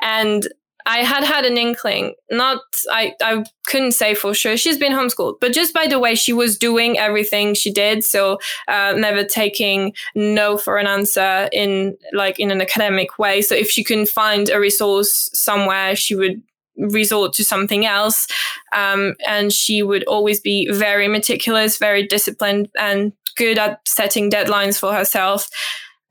And 0.00 0.46
I 0.86 0.98
had 0.98 1.24
had 1.24 1.44
an 1.44 1.58
inkling. 1.58 2.14
Not, 2.30 2.62
I, 2.90 3.12
I 3.20 3.44
couldn't 3.66 3.92
say 3.92 4.14
for 4.14 4.32
sure. 4.32 4.56
She's 4.56 4.78
been 4.78 4.92
homeschooled, 4.92 5.40
but 5.40 5.52
just 5.52 5.74
by 5.74 5.86
the 5.88 5.98
way 5.98 6.14
she 6.14 6.32
was 6.32 6.56
doing 6.56 6.98
everything 6.98 7.54
she 7.54 7.72
did, 7.72 8.04
so 8.04 8.38
uh, 8.68 8.94
never 8.96 9.24
taking 9.24 9.94
no 10.14 10.56
for 10.56 10.78
an 10.78 10.86
answer 10.86 11.48
in 11.52 11.96
like 12.12 12.38
in 12.38 12.50
an 12.50 12.60
academic 12.60 13.18
way. 13.18 13.42
So 13.42 13.54
if 13.54 13.68
she 13.68 13.82
couldn't 13.82 14.08
find 14.08 14.48
a 14.48 14.60
resource 14.60 15.28
somewhere, 15.34 15.96
she 15.96 16.14
would 16.14 16.40
resort 16.76 17.32
to 17.32 17.44
something 17.44 17.84
else. 17.84 18.28
Um, 18.72 19.14
and 19.26 19.52
she 19.52 19.82
would 19.82 20.04
always 20.04 20.40
be 20.40 20.70
very 20.70 21.08
meticulous, 21.08 21.78
very 21.78 22.06
disciplined, 22.06 22.68
and 22.78 23.12
good 23.36 23.58
at 23.58 23.80
setting 23.88 24.30
deadlines 24.30 24.78
for 24.78 24.94
herself. 24.94 25.48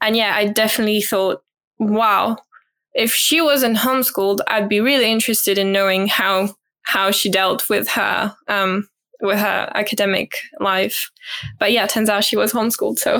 And 0.02 0.16
yeah, 0.18 0.34
I 0.36 0.46
definitely 0.46 1.02
thought, 1.02 1.44
wow, 1.80 2.38
if 2.96 3.14
she 3.14 3.42
wasn't 3.42 3.78
homeschooled, 3.78 4.40
I'd 4.48 4.70
be 4.70 4.80
really 4.80 5.12
interested 5.12 5.58
in 5.58 5.72
knowing 5.72 6.08
how 6.08 6.56
how 6.84 7.12
she 7.12 7.30
dealt 7.30 7.70
with 7.70 7.90
her 7.90 8.36
um, 8.48 8.88
with 9.22 9.38
her 9.38 9.70
academic 9.76 10.38
life. 10.60 11.12
But 11.60 11.72
yeah, 11.72 11.86
turns 11.88 12.10
out 12.10 12.24
she 12.24 12.38
was 12.38 12.54
homeschooled. 12.54 12.98
So 12.98 13.20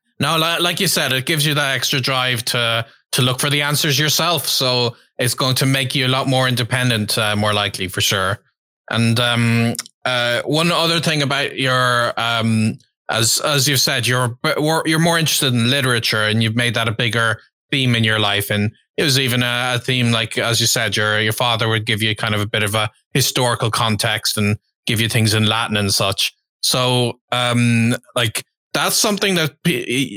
no, 0.20 0.38
like 0.38 0.80
you 0.80 0.86
said, 0.86 1.12
it 1.12 1.26
gives 1.26 1.46
you 1.46 1.54
that 1.54 1.74
extra 1.74 2.00
drive 2.00 2.44
to 2.46 2.86
to 3.12 3.22
look 3.22 3.40
for 3.40 3.50
the 3.50 3.62
answers 3.62 3.98
yourself. 3.98 4.46
So 4.46 4.96
it's 5.18 5.34
going 5.34 5.56
to 5.56 5.66
make 5.66 5.94
you 5.94 6.06
a 6.06 6.08
lot 6.08 6.28
more 6.28 6.46
independent, 6.46 7.18
uh, 7.18 7.34
more 7.34 7.52
likely 7.52 7.88
for 7.88 8.00
sure. 8.00 8.38
And 8.90 9.18
um, 9.18 9.74
uh, 10.04 10.42
one 10.42 10.70
other 10.70 11.00
thing 11.00 11.22
about 11.22 11.56
your 11.56 12.12
um, 12.20 12.78
as 13.10 13.40
as 13.40 13.66
you've 13.66 13.80
said, 13.80 14.06
you're 14.06 14.38
you're 14.84 14.98
more 14.98 15.18
interested 15.18 15.54
in 15.54 15.70
literature, 15.70 16.24
and 16.24 16.42
you've 16.42 16.56
made 16.56 16.74
that 16.74 16.88
a 16.88 16.92
bigger 16.92 17.40
theme 17.70 17.94
in 17.94 18.04
your 18.04 18.18
life. 18.18 18.50
And 18.50 18.72
it 19.00 19.04
was 19.04 19.18
even 19.18 19.42
a, 19.42 19.72
a, 19.76 19.78
theme 19.78 20.12
like, 20.12 20.36
as 20.36 20.60
you 20.60 20.66
said, 20.66 20.94
your 20.94 21.18
your 21.20 21.32
father 21.32 21.68
would 21.68 21.86
give 21.86 22.02
you 22.02 22.14
kind 22.14 22.34
of 22.34 22.40
a 22.42 22.46
bit 22.46 22.62
of 22.62 22.74
a 22.74 22.90
historical 23.14 23.70
context 23.70 24.36
and 24.36 24.58
give 24.86 25.00
you 25.00 25.08
things 25.08 25.32
in 25.32 25.46
Latin 25.46 25.78
and 25.78 25.92
such. 25.92 26.34
So, 26.60 27.18
um, 27.32 27.96
like 28.14 28.44
that's 28.74 28.96
something 28.96 29.36
that 29.36 29.56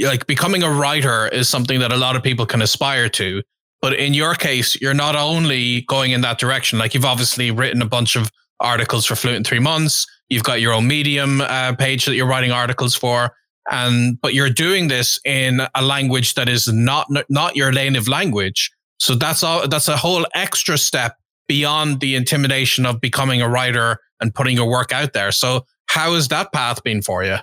like 0.05 0.27
becoming 0.27 0.63
a 0.63 0.69
writer 0.69 1.29
is 1.29 1.47
something 1.47 1.79
that 1.79 1.93
a 1.93 1.97
lot 1.97 2.17
of 2.17 2.23
people 2.23 2.45
can 2.45 2.61
aspire 2.61 3.07
to. 3.09 3.41
But 3.81 3.93
in 3.93 4.13
your 4.13 4.35
case, 4.35 4.79
you're 4.81 4.93
not 4.93 5.15
only 5.15 5.83
going 5.83 6.11
in 6.11 6.19
that 6.21 6.37
direction. 6.37 6.77
Like 6.77 6.93
you've 6.93 7.05
obviously 7.05 7.51
written 7.51 7.81
a 7.81 7.87
bunch 7.87 8.17
of 8.17 8.29
articles 8.59 9.05
for 9.05 9.15
Fluent 9.15 9.37
in 9.37 9.43
Three 9.45 9.59
Months. 9.59 10.05
You've 10.27 10.43
got 10.43 10.59
your 10.59 10.73
own 10.73 10.87
Medium 10.87 11.39
uh, 11.39 11.73
page 11.73 12.03
that 12.05 12.15
you're 12.15 12.27
writing 12.27 12.51
articles 12.51 12.95
for 12.95 13.33
and 13.71 14.19
but 14.21 14.33
you're 14.33 14.49
doing 14.49 14.87
this 14.87 15.19
in 15.25 15.61
a 15.75 15.81
language 15.81 16.33
that 16.33 16.49
is 16.49 16.67
not 16.67 17.07
not 17.29 17.55
your 17.55 17.71
native 17.71 18.07
language 18.07 18.71
so 18.99 19.15
that's 19.15 19.43
all 19.43 19.67
that's 19.67 19.87
a 19.87 19.97
whole 19.97 20.25
extra 20.35 20.77
step 20.77 21.17
beyond 21.47 21.99
the 21.99 22.15
intimidation 22.15 22.85
of 22.85 22.99
becoming 23.01 23.41
a 23.41 23.49
writer 23.49 23.99
and 24.19 24.33
putting 24.33 24.55
your 24.55 24.69
work 24.69 24.91
out 24.91 25.13
there 25.13 25.31
so 25.31 25.65
how 25.87 26.13
has 26.13 26.27
that 26.27 26.51
path 26.51 26.83
been 26.83 27.01
for 27.01 27.23
you 27.23 27.37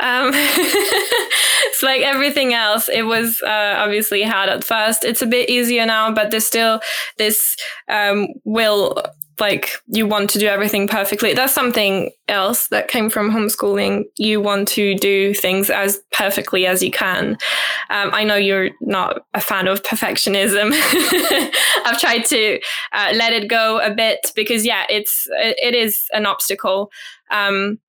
um, 0.00 0.30
it's 0.34 1.82
like 1.82 2.00
everything 2.02 2.54
else. 2.54 2.88
It 2.88 3.02
was 3.02 3.42
uh, 3.42 3.74
obviously 3.76 4.22
hard 4.22 4.48
at 4.48 4.64
first. 4.64 5.04
It's 5.04 5.22
a 5.22 5.26
bit 5.26 5.50
easier 5.50 5.84
now, 5.84 6.12
but 6.12 6.30
there's 6.30 6.46
still 6.46 6.80
this 7.18 7.56
um, 7.88 8.28
will 8.44 9.02
like 9.42 9.72
you 9.88 10.06
want 10.06 10.30
to 10.30 10.38
do 10.38 10.46
everything 10.46 10.86
perfectly. 10.86 11.34
That's 11.34 11.52
something 11.52 12.12
else 12.28 12.68
that 12.68 12.86
came 12.86 13.10
from 13.10 13.28
homeschooling. 13.28 14.04
You 14.16 14.40
want 14.40 14.68
to 14.68 14.94
do 14.94 15.34
things 15.34 15.68
as 15.68 16.00
perfectly 16.12 16.64
as 16.64 16.80
you 16.80 16.92
can. 16.92 17.36
Um, 17.90 18.10
I 18.12 18.22
know 18.22 18.36
you're 18.36 18.70
not 18.80 19.26
a 19.34 19.40
fan 19.40 19.66
of 19.66 19.82
perfectionism. 19.82 20.70
I've 21.84 22.00
tried 22.00 22.24
to 22.26 22.60
uh, 22.92 23.12
let 23.16 23.32
it 23.32 23.48
go 23.48 23.80
a 23.80 23.92
bit 23.92 24.30
because, 24.36 24.64
yeah, 24.64 24.84
it's 24.88 25.26
it 25.32 25.74
is 25.74 26.06
an 26.14 26.24
obstacle. 26.24 26.92
Um, 27.32 27.80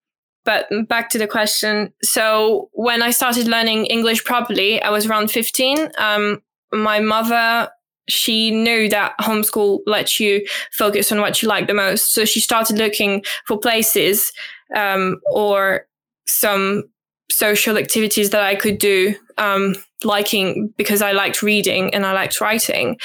but 0.45 0.65
back 0.87 1.11
to 1.11 1.19
the 1.19 1.27
question. 1.27 1.93
So 2.01 2.71
when 2.73 3.03
I 3.03 3.11
started 3.11 3.47
learning 3.47 3.85
English 3.85 4.25
properly, 4.25 4.81
I 4.81 4.89
was 4.89 5.05
around 5.05 5.29
15. 5.29 5.91
Um, 5.99 6.41
my 6.71 6.99
mother 6.99 7.69
she 8.09 8.51
knew 8.51 8.89
that 8.89 9.13
homeschool 9.21 9.79
lets 9.85 10.19
you 10.19 10.45
focus 10.71 11.11
on 11.11 11.21
what 11.21 11.41
you 11.41 11.47
like 11.47 11.67
the 11.67 11.73
most. 11.73 12.13
So 12.13 12.25
she 12.25 12.39
started 12.39 12.77
looking 12.77 13.23
for 13.45 13.57
places 13.57 14.31
um, 14.75 15.19
or 15.31 15.87
some 16.27 16.83
social 17.31 17.77
activities 17.77 18.29
that 18.31 18.43
I 18.43 18.55
could 18.55 18.77
do, 18.77 19.15
um, 19.37 19.75
liking 20.03 20.73
because 20.77 21.01
I 21.01 21.11
liked 21.13 21.41
reading 21.41 21.93
and 21.93 22.05
I 22.05 22.13
liked 22.13 22.41
writing. 22.41 22.97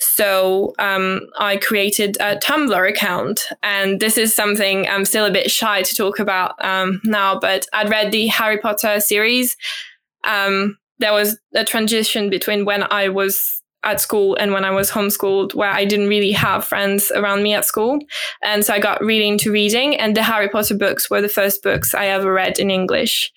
So 0.00 0.74
um, 0.78 1.22
I 1.38 1.56
created 1.56 2.16
a 2.20 2.36
Tumblr 2.36 2.88
account, 2.88 3.48
and 3.62 4.00
this 4.00 4.18
is 4.18 4.34
something 4.34 4.86
I'm 4.86 5.04
still 5.04 5.24
a 5.24 5.30
bit 5.30 5.50
shy 5.50 5.82
to 5.82 5.94
talk 5.94 6.18
about 6.18 6.62
um, 6.62 7.00
now. 7.04 7.38
But 7.38 7.66
I'd 7.72 7.88
read 7.88 8.12
the 8.12 8.26
Harry 8.26 8.58
Potter 8.58 9.00
series. 9.00 9.56
Um, 10.24 10.76
there 10.98 11.12
was 11.12 11.38
a 11.54 11.64
transition 11.64 12.28
between 12.28 12.64
when 12.64 12.84
I 12.90 13.08
was 13.08 13.62
at 13.84 14.00
school 14.00 14.36
and 14.36 14.52
when 14.52 14.64
I 14.64 14.70
was 14.70 14.90
homeschooled, 14.90 15.54
where 15.54 15.70
I 15.70 15.84
didn't 15.84 16.08
really 16.08 16.32
have 16.32 16.64
friends 16.64 17.12
around 17.14 17.42
me 17.42 17.54
at 17.54 17.64
school. 17.64 17.98
And 18.42 18.64
so 18.64 18.74
I 18.74 18.78
got 18.78 19.00
really 19.00 19.28
into 19.28 19.52
reading, 19.52 19.96
and 19.96 20.16
the 20.16 20.22
Harry 20.22 20.48
Potter 20.48 20.76
books 20.76 21.10
were 21.10 21.20
the 21.20 21.28
first 21.28 21.62
books 21.62 21.94
I 21.94 22.06
ever 22.06 22.32
read 22.32 22.58
in 22.58 22.70
English. 22.70 23.32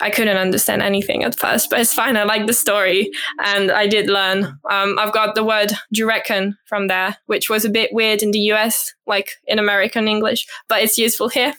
I 0.00 0.10
couldn't 0.10 0.36
understand 0.36 0.82
anything 0.82 1.24
at 1.24 1.38
first, 1.38 1.70
but 1.70 1.80
it's 1.80 1.94
fine. 1.94 2.16
I 2.16 2.22
like 2.22 2.46
the 2.46 2.52
story, 2.52 3.10
and 3.44 3.70
I 3.70 3.86
did 3.86 4.08
learn. 4.08 4.58
Um, 4.70 4.96
I've 4.98 5.12
got 5.12 5.34
the 5.34 5.44
word 5.44 5.72
"reckon" 6.00 6.56
from 6.66 6.86
there, 6.88 7.16
which 7.26 7.50
was 7.50 7.64
a 7.64 7.70
bit 7.70 7.92
weird 7.92 8.22
in 8.22 8.30
the 8.30 8.52
US, 8.52 8.94
like 9.06 9.30
in 9.46 9.58
American 9.58 10.08
English, 10.08 10.46
but 10.68 10.82
it's 10.82 10.98
useful 10.98 11.28
here. 11.28 11.54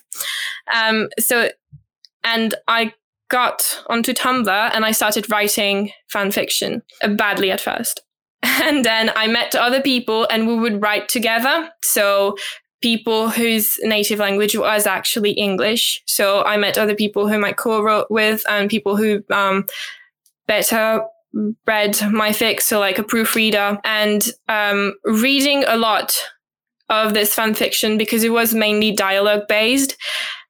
Um, 0.73 1.09
so, 1.19 1.49
and 2.23 2.55
I 2.67 2.93
got 3.29 3.83
onto 3.87 4.13
Tumblr 4.13 4.71
and 4.73 4.83
I 4.85 4.91
started 4.91 5.29
writing 5.29 5.91
fan 6.07 6.31
fiction, 6.31 6.81
uh, 7.01 7.09
badly 7.09 7.51
at 7.51 7.61
first. 7.61 8.01
And 8.63 8.83
then 8.83 9.11
I 9.15 9.27
met 9.27 9.55
other 9.55 9.81
people 9.81 10.27
and 10.29 10.47
we 10.47 10.55
would 10.55 10.81
write 10.81 11.07
together. 11.07 11.69
So 11.83 12.35
people 12.81 13.29
whose 13.29 13.77
native 13.83 14.19
language 14.19 14.57
was 14.57 14.85
actually 14.85 15.31
English. 15.31 16.01
So 16.05 16.43
I 16.43 16.57
met 16.57 16.77
other 16.77 16.95
people 16.95 17.27
whom 17.27 17.45
I 17.45 17.53
co-wrote 17.53 18.07
with 18.09 18.43
and 18.49 18.69
people 18.69 18.97
who 18.97 19.23
um, 19.31 19.65
better 20.47 21.03
read 21.67 21.99
my 22.11 22.31
fics, 22.31 22.61
so 22.61 22.79
like 22.79 22.97
a 22.97 23.03
proofreader, 23.03 23.77
and 23.83 24.27
um, 24.47 24.93
reading 25.05 25.63
a 25.67 25.77
lot 25.77 26.11
of 26.89 27.13
this 27.13 27.35
fan 27.35 27.53
fiction 27.53 27.97
because 27.97 28.23
it 28.23 28.31
was 28.31 28.53
mainly 28.53 28.91
dialogue 28.91 29.43
based 29.47 29.95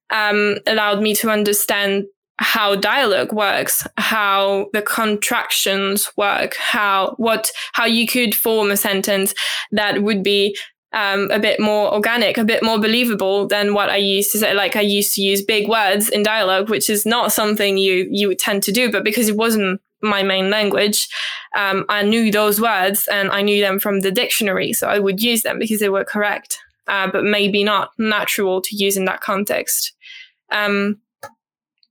um, 0.10 0.58
allowed 0.66 1.02
me 1.02 1.14
to 1.16 1.30
understand 1.30 2.06
how 2.40 2.74
dialogue 2.74 3.34
works, 3.34 3.86
how 3.98 4.70
the 4.72 4.82
contractions 4.82 6.10
work, 6.16 6.56
how 6.56 7.14
what 7.18 7.52
how 7.74 7.86
you 7.86 8.08
could 8.08 8.34
form 8.34 8.72
a 8.72 8.78
sentence 8.78 9.34
that 9.72 10.04
would 10.04 10.24
be 10.24 10.58
um, 10.94 11.30
a 11.32 11.40
bit 11.40 11.60
more 11.60 11.94
organic, 11.94 12.38
a 12.38 12.46
bit 12.46 12.64
more 12.64 12.80
believable 12.80 13.46
than 13.46 13.74
what 13.74 13.90
I 13.90 13.98
used 13.98 14.32
to 14.32 14.40
say. 14.40 14.54
Like 14.54 14.78
I 14.78 14.82
used 14.82 15.14
to 15.16 15.22
use 15.22 15.44
big 15.44 15.68
words 15.68 16.08
in 16.08 16.24
dialogue, 16.24 16.70
which 16.70 16.90
is 16.90 17.06
not 17.06 17.34
something 17.34 17.78
you 17.78 18.08
you 18.10 18.34
tend 18.36 18.64
to 18.64 18.72
do. 18.72 18.90
But 18.90 19.04
because 19.04 19.28
it 19.28 19.36
wasn't 19.36 19.82
my 20.02 20.24
main 20.24 20.50
language, 20.50 21.10
um, 21.58 21.86
I 21.90 22.04
knew 22.04 22.32
those 22.32 22.62
words 22.62 23.06
and 23.12 23.30
I 23.32 23.42
knew 23.42 23.62
them 23.62 23.80
from 23.80 24.00
the 24.00 24.12
dictionary, 24.12 24.72
so 24.72 24.88
I 24.88 25.00
would 25.00 25.22
use 25.22 25.44
them 25.44 25.60
because 25.60 25.82
they 25.82 25.90
were 25.90 26.06
correct, 26.06 26.58
uh, 26.88 27.12
but 27.12 27.26
maybe 27.26 27.66
not 27.66 27.92
natural 27.98 28.62
to 28.62 28.76
use 28.78 28.96
in 28.96 29.04
that 29.06 29.20
context. 29.20 29.92
Um, 30.52 31.02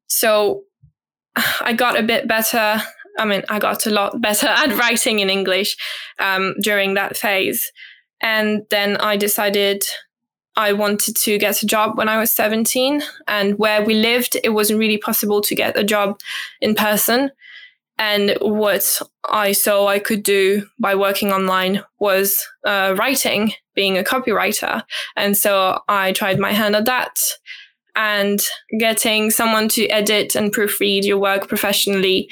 so 0.08 0.64
I 1.60 1.72
got 1.72 1.98
a 1.98 2.02
bit 2.02 2.26
better. 2.26 2.82
I 3.18 3.24
mean, 3.24 3.42
I 3.48 3.58
got 3.58 3.86
a 3.86 3.90
lot 3.90 4.20
better 4.20 4.46
at 4.62 4.76
writing 4.76 5.20
in 5.20 5.30
English 5.30 5.76
um, 6.18 6.54
during 6.60 6.94
that 6.94 7.16
phase. 7.16 7.70
And 8.20 8.66
then 8.70 8.96
I 8.96 9.16
decided 9.16 9.84
I 10.56 10.72
wanted 10.72 11.14
to 11.16 11.38
get 11.38 11.62
a 11.62 11.66
job 11.66 11.96
when 11.96 12.08
I 12.08 12.18
was 12.18 12.32
17. 12.32 13.02
And 13.28 13.58
where 13.58 13.84
we 13.84 13.94
lived, 13.94 14.36
it 14.42 14.50
wasn't 14.50 14.80
really 14.80 14.98
possible 14.98 15.40
to 15.42 15.54
get 15.54 15.78
a 15.78 15.84
job 15.84 16.18
in 16.60 16.74
person. 16.74 17.30
And 17.98 18.36
what 18.40 19.00
I 19.28 19.52
saw 19.52 19.86
I 19.86 19.98
could 19.98 20.22
do 20.22 20.66
by 20.78 20.94
working 20.94 21.32
online 21.32 21.82
was 21.98 22.46
uh, 22.64 22.94
writing, 22.96 23.52
being 23.74 23.98
a 23.98 24.04
copywriter. 24.04 24.84
And 25.16 25.36
so 25.36 25.80
I 25.88 26.12
tried 26.12 26.38
my 26.38 26.52
hand 26.52 26.76
at 26.76 26.84
that. 26.84 27.18
And 27.98 28.40
getting 28.78 29.30
someone 29.30 29.68
to 29.70 29.88
edit 29.88 30.34
and 30.34 30.54
proofread 30.54 31.04
your 31.04 31.18
work 31.18 31.48
professionally 31.48 32.30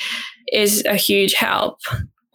is 0.53 0.85
a 0.87 0.95
huge 0.95 1.35
help 1.35 1.81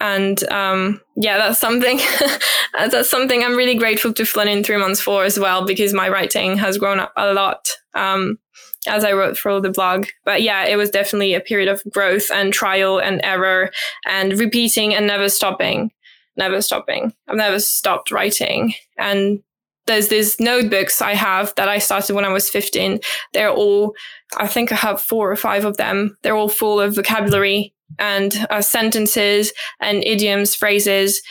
and 0.01 0.43
um, 0.51 0.99
yeah, 1.15 1.37
that's 1.37 1.59
something 1.59 1.99
that's 2.73 3.09
something 3.09 3.43
I'm 3.43 3.55
really 3.55 3.75
grateful 3.75 4.11
to 4.13 4.25
Fluent 4.25 4.49
in 4.49 4.63
Three 4.63 4.77
Months 4.77 4.99
for 4.99 5.23
as 5.23 5.39
well 5.39 5.65
because 5.65 5.93
my 5.93 6.09
writing 6.09 6.57
has 6.57 6.77
grown 6.77 6.99
up 6.99 7.13
a 7.15 7.33
lot 7.33 7.69
um, 7.93 8.39
as 8.87 9.05
I 9.05 9.13
wrote 9.13 9.37
for 9.37 9.61
the 9.61 9.69
blog. 9.69 10.07
But 10.25 10.41
yeah, 10.41 10.65
it 10.65 10.75
was 10.75 10.89
definitely 10.89 11.35
a 11.35 11.39
period 11.39 11.69
of 11.69 11.83
growth 11.91 12.31
and 12.31 12.51
trial 12.51 12.99
and 12.99 13.21
error 13.23 13.69
and 14.07 14.37
repeating 14.39 14.95
and 14.95 15.05
never 15.05 15.29
stopping, 15.29 15.91
never 16.35 16.61
stopping. 16.63 17.13
I've 17.27 17.37
never 17.37 17.59
stopped 17.59 18.11
writing 18.11 18.73
and. 18.97 19.41
There's 19.87 20.09
these 20.09 20.39
notebooks 20.39 21.01
I 21.01 21.15
have 21.15 21.53
that 21.55 21.67
I 21.67 21.79
started 21.79 22.15
when 22.15 22.25
I 22.25 22.29
was 22.29 22.49
15. 22.49 22.99
They're 23.33 23.51
all, 23.51 23.95
I 24.37 24.47
think 24.47 24.71
I 24.71 24.75
have 24.75 25.01
four 25.01 25.31
or 25.31 25.35
five 25.35 25.65
of 25.65 25.77
them. 25.77 26.17
They're 26.21 26.35
all 26.35 26.49
full 26.49 26.79
of 26.79 26.95
vocabulary 26.95 27.73
and 27.99 28.45
uh, 28.49 28.61
sentences 28.61 29.51
and 29.79 30.03
idioms, 30.05 30.55
phrases, 30.55 31.21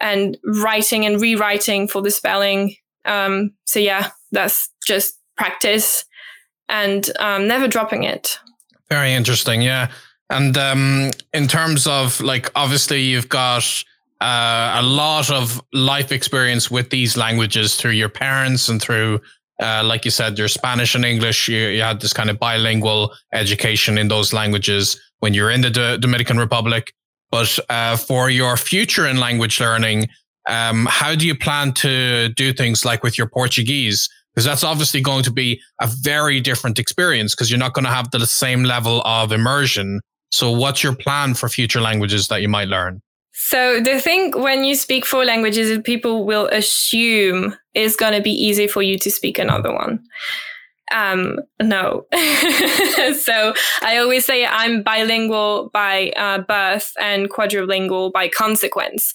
and 0.00 0.38
writing 0.44 1.04
and 1.04 1.20
rewriting 1.20 1.88
for 1.88 2.02
the 2.02 2.10
spelling. 2.10 2.76
Um, 3.04 3.52
so 3.66 3.78
yeah, 3.78 4.10
that's 4.32 4.70
just 4.86 5.18
practice 5.36 6.04
and 6.68 7.10
um, 7.20 7.48
never 7.48 7.68
dropping 7.68 8.04
it. 8.04 8.38
Very 8.88 9.12
interesting. 9.12 9.62
Yeah. 9.62 9.90
And 10.30 10.56
um, 10.58 11.10
in 11.32 11.48
terms 11.48 11.86
of 11.86 12.20
like, 12.20 12.50
obviously, 12.54 13.02
you've 13.02 13.28
got 13.28 13.84
uh, 14.20 14.76
a 14.76 14.82
lot 14.82 15.30
of 15.30 15.62
life 15.72 16.10
experience 16.10 16.70
with 16.70 16.90
these 16.90 17.16
languages 17.16 17.76
through 17.76 17.92
your 17.92 18.08
parents 18.08 18.68
and 18.68 18.82
through, 18.82 19.20
uh, 19.62 19.82
like 19.84 20.04
you 20.04 20.10
said, 20.10 20.36
your 20.36 20.48
Spanish 20.48 20.94
and 20.94 21.04
English. 21.04 21.48
You, 21.48 21.68
you 21.68 21.82
had 21.82 22.00
this 22.00 22.12
kind 22.12 22.28
of 22.28 22.38
bilingual 22.38 23.14
education 23.32 23.96
in 23.96 24.08
those 24.08 24.32
languages 24.32 25.00
when 25.20 25.34
you're 25.34 25.50
in 25.50 25.60
the 25.60 25.70
D- 25.70 25.98
Dominican 25.98 26.38
Republic. 26.38 26.92
But 27.30 27.58
uh, 27.68 27.96
for 27.96 28.30
your 28.30 28.56
future 28.56 29.06
in 29.06 29.18
language 29.18 29.60
learning, 29.60 30.08
um, 30.48 30.86
how 30.90 31.14
do 31.14 31.26
you 31.26 31.36
plan 31.36 31.72
to 31.74 32.30
do 32.30 32.52
things 32.52 32.84
like 32.84 33.02
with 33.02 33.18
your 33.18 33.28
Portuguese? 33.28 34.08
Because 34.34 34.44
that's 34.44 34.64
obviously 34.64 35.00
going 35.00 35.22
to 35.24 35.32
be 35.32 35.60
a 35.80 35.86
very 35.86 36.40
different 36.40 36.78
experience 36.78 37.34
because 37.34 37.50
you're 37.50 37.58
not 37.58 37.74
going 37.74 37.84
to 37.84 37.90
have 37.90 38.10
the 38.10 38.26
same 38.26 38.64
level 38.64 39.02
of 39.02 39.30
immersion. 39.30 40.00
So, 40.30 40.50
what's 40.50 40.82
your 40.82 40.94
plan 40.94 41.34
for 41.34 41.48
future 41.48 41.80
languages 41.80 42.28
that 42.28 42.40
you 42.40 42.48
might 42.48 42.68
learn? 42.68 43.00
So, 43.40 43.80
the 43.80 44.00
thing 44.00 44.32
when 44.32 44.64
you 44.64 44.74
speak 44.74 45.06
four 45.06 45.24
languages, 45.24 45.78
people 45.84 46.26
will 46.26 46.48
assume 46.48 47.54
it's 47.72 47.94
going 47.94 48.12
to 48.12 48.20
be 48.20 48.32
easy 48.32 48.66
for 48.66 48.82
you 48.82 48.98
to 48.98 49.10
speak 49.12 49.38
another 49.38 49.72
one. 49.72 50.02
Um, 50.90 51.38
no. 51.62 52.06
so 52.12 53.54
I 53.82 53.98
always 53.98 54.24
say 54.24 54.44
I'm 54.44 54.82
bilingual 54.82 55.70
by 55.72 56.10
uh, 56.16 56.38
birth 56.38 56.92
and 56.98 57.30
quadrilingual 57.30 58.12
by 58.12 58.26
consequence. 58.28 59.12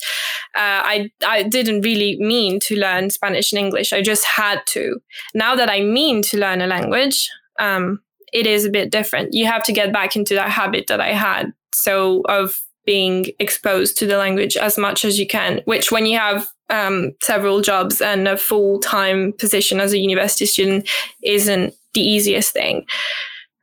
Uh, 0.55 0.79
I, 0.85 1.11
I 1.27 1.43
didn't 1.43 1.81
really 1.81 2.17
mean 2.17 2.61
to 2.61 2.79
learn 2.79 3.09
Spanish 3.09 3.51
and 3.51 3.59
English. 3.59 3.91
I 3.91 4.01
just 4.01 4.23
had 4.25 4.61
to. 4.67 5.01
Now 5.33 5.53
that 5.55 5.69
I 5.69 5.81
mean 5.81 6.21
to 6.23 6.37
learn 6.37 6.61
a 6.61 6.67
language, 6.67 7.29
um, 7.59 8.01
it 8.31 8.47
is 8.47 8.63
a 8.63 8.69
bit 8.69 8.89
different. 8.89 9.33
You 9.33 9.47
have 9.47 9.63
to 9.63 9.73
get 9.73 9.91
back 9.91 10.15
into 10.15 10.33
that 10.35 10.49
habit 10.49 10.85
that 10.87 11.01
I 11.01 11.11
had. 11.11 11.51
So 11.73 12.21
of 12.29 12.55
being 12.85 13.25
exposed 13.39 13.97
to 13.97 14.05
the 14.05 14.17
language 14.17 14.57
as 14.57 14.77
much 14.77 15.05
as 15.05 15.19
you 15.19 15.27
can, 15.27 15.61
which 15.65 15.91
when 15.91 16.05
you 16.05 16.17
have 16.17 16.47
um, 16.69 17.11
several 17.21 17.61
jobs 17.61 18.01
and 18.01 18.27
a 18.27 18.37
full 18.37 18.79
time 18.79 19.33
position 19.33 19.79
as 19.79 19.93
a 19.93 19.99
university 19.99 20.45
student 20.45 20.89
isn't 21.21 21.73
the 21.93 22.01
easiest 22.01 22.51
thing. 22.51 22.85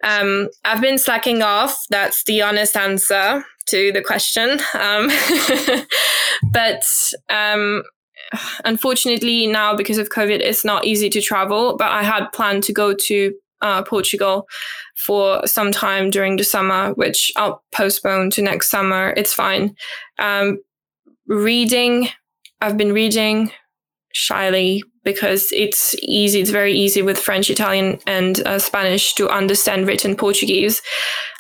Um, 0.03 0.49
I've 0.65 0.81
been 0.81 0.99
slacking 0.99 1.43
off. 1.43 1.79
That's 1.91 2.25
the 2.25 2.43
honest 2.43 2.77
answer 2.77 3.45
to 3.67 3.93
the 3.93 4.03
question. 4.03 4.61
Um, 4.75 5.11
but 6.53 6.83
um, 7.29 7.83
unfortunately, 8.65 9.47
now 9.47 9.77
because 9.77 9.99
of 9.99 10.09
COVID, 10.09 10.41
it's 10.41 10.65
not 10.65 10.87
easy 10.87 11.11
to 11.11 11.21
travel. 11.21 11.77
But 11.77 11.91
I 11.91 12.03
had 12.03 12.33
planned 12.33 12.63
to 12.65 12.73
go 12.73 12.95
to 12.95 13.35
uh, 13.63 13.83
Portugal 13.83 14.47
for 14.97 15.47
some 15.47 15.73
time 15.73 16.11
during 16.11 16.37
the 16.37 16.45
summer, 16.45 16.93
which 16.95 17.33
I'll 17.37 17.63
postpone 17.73 18.31
to 18.33 18.43
next 18.43 18.71
summer. 18.71 19.15
It's 19.17 19.33
fine. 19.33 19.75
Um, 20.19 20.59
reading, 21.27 22.09
I've 22.61 22.77
been 22.77 22.93
reading 22.93 23.53
shyly 24.13 24.83
because 25.05 25.51
it's 25.53 25.95
easy. 26.03 26.41
It's 26.41 26.51
very 26.51 26.75
easy 26.75 27.03
with 27.03 27.19
French, 27.19 27.49
Italian, 27.49 27.99
and 28.07 28.47
uh, 28.47 28.59
Spanish 28.59 29.15
to 29.15 29.29
understand 29.29 29.87
written 29.87 30.17
Portuguese. 30.17 30.83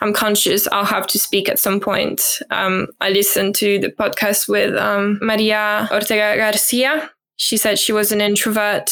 I'm 0.00 0.12
conscious 0.14 0.66
I'll 0.68 0.84
have 0.84 1.06
to 1.08 1.18
speak 1.18 1.48
at 1.48 1.58
some 1.58 1.80
point. 1.80 2.22
Um, 2.50 2.88
I 3.00 3.10
listened 3.10 3.54
to 3.56 3.78
the 3.78 3.90
podcast 3.90 4.48
with 4.48 4.74
um, 4.76 5.18
Maria 5.20 5.88
Ortega 5.92 6.36
Garcia. 6.36 7.10
She 7.36 7.56
said 7.56 7.78
she 7.78 7.92
was 7.92 8.12
an 8.12 8.20
introvert 8.20 8.90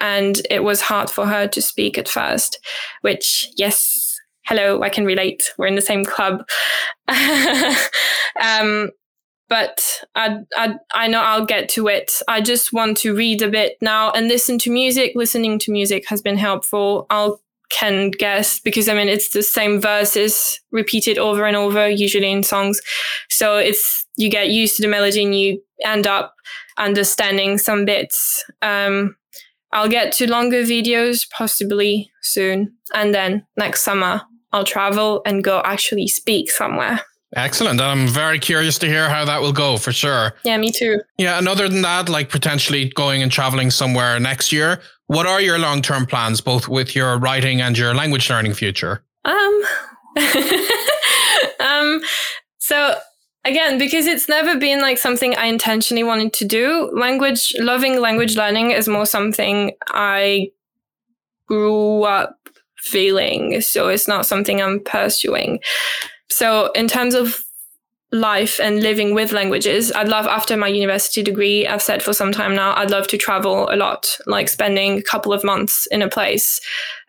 and 0.00 0.40
it 0.50 0.64
was 0.64 0.80
hard 0.80 1.10
for 1.10 1.26
her 1.26 1.46
to 1.48 1.62
speak 1.62 1.98
at 1.98 2.08
first, 2.08 2.58
which, 3.02 3.48
yes, 3.56 4.18
hello, 4.46 4.82
I 4.82 4.88
can 4.88 5.04
relate. 5.04 5.52
We're 5.58 5.66
in 5.66 5.74
the 5.74 5.82
same 5.82 6.04
club. 6.04 6.44
um, 7.08 8.90
but 9.48 10.04
I, 10.14 10.38
I, 10.56 10.74
I 10.94 11.08
know 11.08 11.20
I'll 11.20 11.44
get 11.44 11.68
to 11.70 11.88
it. 11.88 12.12
I 12.28 12.40
just 12.40 12.72
want 12.72 12.96
to 12.98 13.14
read 13.14 13.42
a 13.42 13.50
bit 13.50 13.76
now 13.80 14.12
and 14.12 14.28
listen 14.28 14.58
to 14.60 14.70
music. 14.70 15.12
Listening 15.14 15.58
to 15.60 15.72
music 15.72 16.04
has 16.08 16.22
been 16.22 16.38
helpful. 16.38 17.06
I'll 17.10 17.40
can 17.70 18.10
guess 18.10 18.60
because 18.60 18.88
I 18.88 18.94
mean 18.94 19.08
it's 19.08 19.30
the 19.30 19.42
same 19.42 19.80
verses 19.80 20.60
repeated 20.72 21.18
over 21.18 21.46
and 21.46 21.56
over, 21.56 21.88
usually 21.88 22.30
in 22.30 22.42
songs. 22.42 22.80
So 23.28 23.56
it's 23.56 24.06
you 24.16 24.28
get 24.28 24.50
used 24.50 24.76
to 24.76 24.82
the 24.82 24.88
melody 24.88 25.24
and 25.24 25.38
you 25.38 25.62
end 25.84 26.06
up 26.06 26.34
understanding 26.78 27.58
some 27.58 27.84
bits. 27.84 28.44
Um, 28.60 29.16
I'll 29.72 29.88
get 29.88 30.12
to 30.14 30.30
longer 30.30 30.62
videos 30.62 31.28
possibly 31.30 32.10
soon. 32.22 32.76
And 32.92 33.14
then 33.14 33.46
next 33.56 33.82
summer, 33.82 34.22
I'll 34.52 34.64
travel 34.64 35.22
and 35.24 35.44
go 35.44 35.62
actually 35.64 36.08
speak 36.08 36.50
somewhere. 36.50 37.00
Excellent. 37.36 37.80
I'm 37.80 38.08
very 38.08 38.40
curious 38.40 38.76
to 38.78 38.86
hear 38.86 39.08
how 39.08 39.24
that 39.24 39.40
will 39.40 39.52
go 39.52 39.76
for 39.76 39.92
sure. 39.92 40.34
Yeah, 40.42 40.56
me 40.56 40.72
too. 40.72 41.00
Yeah. 41.16 41.38
And 41.38 41.46
other 41.46 41.68
than 41.68 41.82
that, 41.82 42.08
like 42.08 42.28
potentially 42.28 42.88
going 42.88 43.22
and 43.22 43.30
traveling 43.30 43.70
somewhere 43.70 44.18
next 44.18 44.50
year, 44.50 44.80
what 45.06 45.26
are 45.26 45.40
your 45.40 45.58
long 45.58 45.80
term 45.80 46.06
plans, 46.06 46.40
both 46.40 46.66
with 46.66 46.96
your 46.96 47.18
writing 47.18 47.60
and 47.60 47.78
your 47.78 47.94
language 47.94 48.28
learning 48.28 48.54
future? 48.54 49.04
Um, 49.24 49.62
um, 51.60 52.00
so 52.58 52.96
again 53.44 53.78
because 53.78 54.06
it's 54.06 54.28
never 54.28 54.58
been 54.58 54.80
like 54.80 54.98
something 54.98 55.36
i 55.36 55.46
intentionally 55.46 56.04
wanted 56.04 56.32
to 56.32 56.44
do. 56.44 56.90
Language 56.94 57.54
loving 57.58 58.00
language 58.00 58.36
learning 58.36 58.70
is 58.70 58.88
more 58.88 59.06
something 59.06 59.72
i 59.88 60.50
grew 61.46 62.02
up 62.02 62.36
feeling 62.76 63.60
so 63.60 63.88
it's 63.88 64.08
not 64.08 64.26
something 64.26 64.60
i'm 64.60 64.80
pursuing. 64.80 65.60
So 66.28 66.70
in 66.72 66.88
terms 66.88 67.14
of 67.14 67.44
life 68.12 68.58
and 68.58 68.82
living 68.82 69.14
with 69.14 69.32
languages. 69.32 69.92
I'd 69.92 70.08
love 70.08 70.26
after 70.26 70.56
my 70.56 70.66
university 70.66 71.22
degree, 71.22 71.66
I've 71.66 71.82
said 71.82 72.02
for 72.02 72.12
some 72.12 72.32
time 72.32 72.56
now, 72.56 72.74
I'd 72.74 72.90
love 72.90 73.06
to 73.08 73.16
travel 73.16 73.68
a 73.70 73.76
lot, 73.76 74.18
like 74.26 74.48
spending 74.48 74.98
a 74.98 75.02
couple 75.02 75.32
of 75.32 75.44
months 75.44 75.86
in 75.92 76.02
a 76.02 76.08
place. 76.08 76.60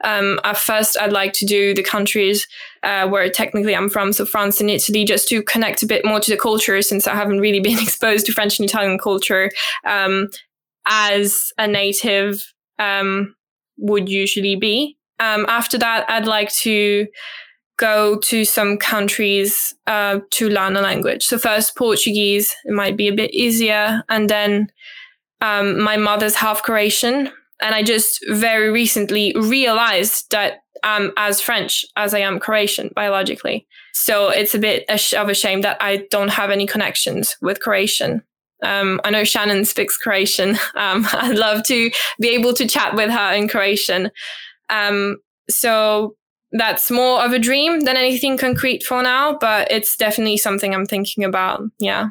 Um, 0.03 0.39
at 0.43 0.57
first, 0.57 0.97
I'd 0.99 1.11
like 1.11 1.33
to 1.33 1.45
do 1.45 1.73
the 1.73 1.81
countries 1.81 2.47
uh, 2.83 3.07
where 3.07 3.29
technically 3.29 3.75
I'm 3.75 3.89
from, 3.89 4.13
so 4.13 4.25
France 4.25 4.61
and 4.61 4.69
Italy, 4.69 5.03
just 5.03 5.27
to 5.29 5.41
connect 5.41 5.81
a 5.81 5.87
bit 5.87 6.05
more 6.05 6.19
to 6.19 6.31
the 6.31 6.37
culture 6.37 6.81
since 6.83 7.07
I 7.07 7.15
haven't 7.15 7.39
really 7.39 7.59
been 7.69 7.79
exposed 7.79 8.27
to 8.27 8.31
French 8.31 8.59
and 8.59 8.69
Italian 8.69 8.99
culture. 8.99 9.49
Um, 9.85 10.29
as 10.85 11.51
a 11.57 11.67
native 11.67 12.43
um, 12.79 13.35
would 13.77 14.09
usually 14.09 14.55
be. 14.55 14.97
Um, 15.19 15.45
after 15.47 15.77
that, 15.77 16.09
I'd 16.09 16.25
like 16.25 16.51
to 16.61 17.07
go 17.77 18.17
to 18.17 18.45
some 18.45 18.77
countries 18.77 19.73
uh, 19.87 20.19
to 20.31 20.49
learn 20.49 20.75
a 20.75 20.81
language. 20.81 21.25
So 21.25 21.37
first 21.37 21.75
Portuguese, 21.75 22.55
it 22.65 22.73
might 22.73 22.95
be 22.95 23.07
a 23.07 23.13
bit 23.13 23.33
easier, 23.33 24.03
and 24.09 24.29
then 24.29 24.71
um, 25.41 25.79
my 25.79 25.97
mother's 25.97 26.35
half 26.35 26.61
Croatian, 26.63 27.31
and 27.61 27.75
I 27.75 27.83
just 27.83 28.23
very 28.29 28.69
recently 28.69 29.33
realized 29.35 30.31
that 30.31 30.61
I'm 30.83 31.11
as 31.17 31.41
French 31.41 31.85
as 31.95 32.13
I 32.13 32.19
am 32.19 32.39
Croatian 32.39 32.91
biologically. 32.95 33.67
So 33.93 34.29
it's 34.29 34.55
a 34.55 34.59
bit 34.59 34.85
of 34.89 35.29
a 35.29 35.33
shame 35.33 35.61
that 35.61 35.77
I 35.79 36.07
don't 36.09 36.29
have 36.29 36.49
any 36.49 36.65
connections 36.65 37.35
with 37.41 37.59
Croatian. 37.59 38.23
Um, 38.63 39.01
I 39.03 39.09
know 39.09 39.23
Shannon 39.23 39.65
speaks 39.65 39.97
Croatian. 39.97 40.57
Um, 40.75 41.05
I'd 41.13 41.37
love 41.37 41.63
to 41.63 41.91
be 42.19 42.29
able 42.29 42.53
to 42.53 42.67
chat 42.67 42.95
with 42.95 43.09
her 43.09 43.33
in 43.33 43.47
Croatian. 43.47 44.11
Um, 44.69 45.17
so 45.49 46.15
that's 46.51 46.91
more 46.91 47.23
of 47.23 47.31
a 47.31 47.39
dream 47.39 47.81
than 47.81 47.95
anything 47.95 48.37
concrete 48.37 48.83
for 48.83 49.01
now, 49.01 49.37
but 49.39 49.71
it's 49.71 49.95
definitely 49.95 50.37
something 50.37 50.73
I'm 50.73 50.85
thinking 50.85 51.23
about. 51.23 51.61
Yeah. 51.79 52.09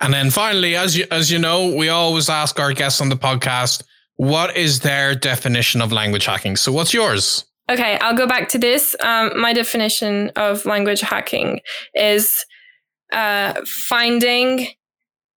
And 0.00 0.12
then 0.12 0.30
finally, 0.30 0.74
as 0.74 0.96
you 0.96 1.06
as 1.10 1.30
you 1.30 1.38
know, 1.38 1.74
we 1.74 1.88
always 1.88 2.28
ask 2.28 2.58
our 2.58 2.72
guests 2.72 3.00
on 3.00 3.08
the 3.08 3.16
podcast, 3.16 3.84
what 4.16 4.56
is 4.56 4.80
their 4.80 5.14
definition 5.14 5.80
of 5.80 5.92
language 5.92 6.24
hacking? 6.24 6.56
So 6.56 6.72
what's 6.72 6.92
yours? 6.92 7.44
Okay, 7.70 7.96
I'll 7.98 8.16
go 8.16 8.26
back 8.26 8.48
to 8.50 8.58
this. 8.58 8.96
Um, 9.00 9.38
my 9.40 9.52
definition 9.52 10.30
of 10.34 10.66
language 10.66 11.00
hacking 11.00 11.60
is 11.94 12.44
uh, 13.12 13.54
finding 13.88 14.66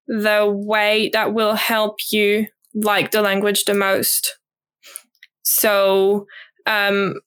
the 0.06 0.50
way 0.50 1.10
that 1.12 1.34
will 1.34 1.54
help 1.54 1.96
you 2.10 2.46
like 2.74 3.10
the 3.10 3.22
language 3.22 3.64
the 3.64 3.74
most. 3.74 4.38
So 5.42 6.26
um, 6.66 7.20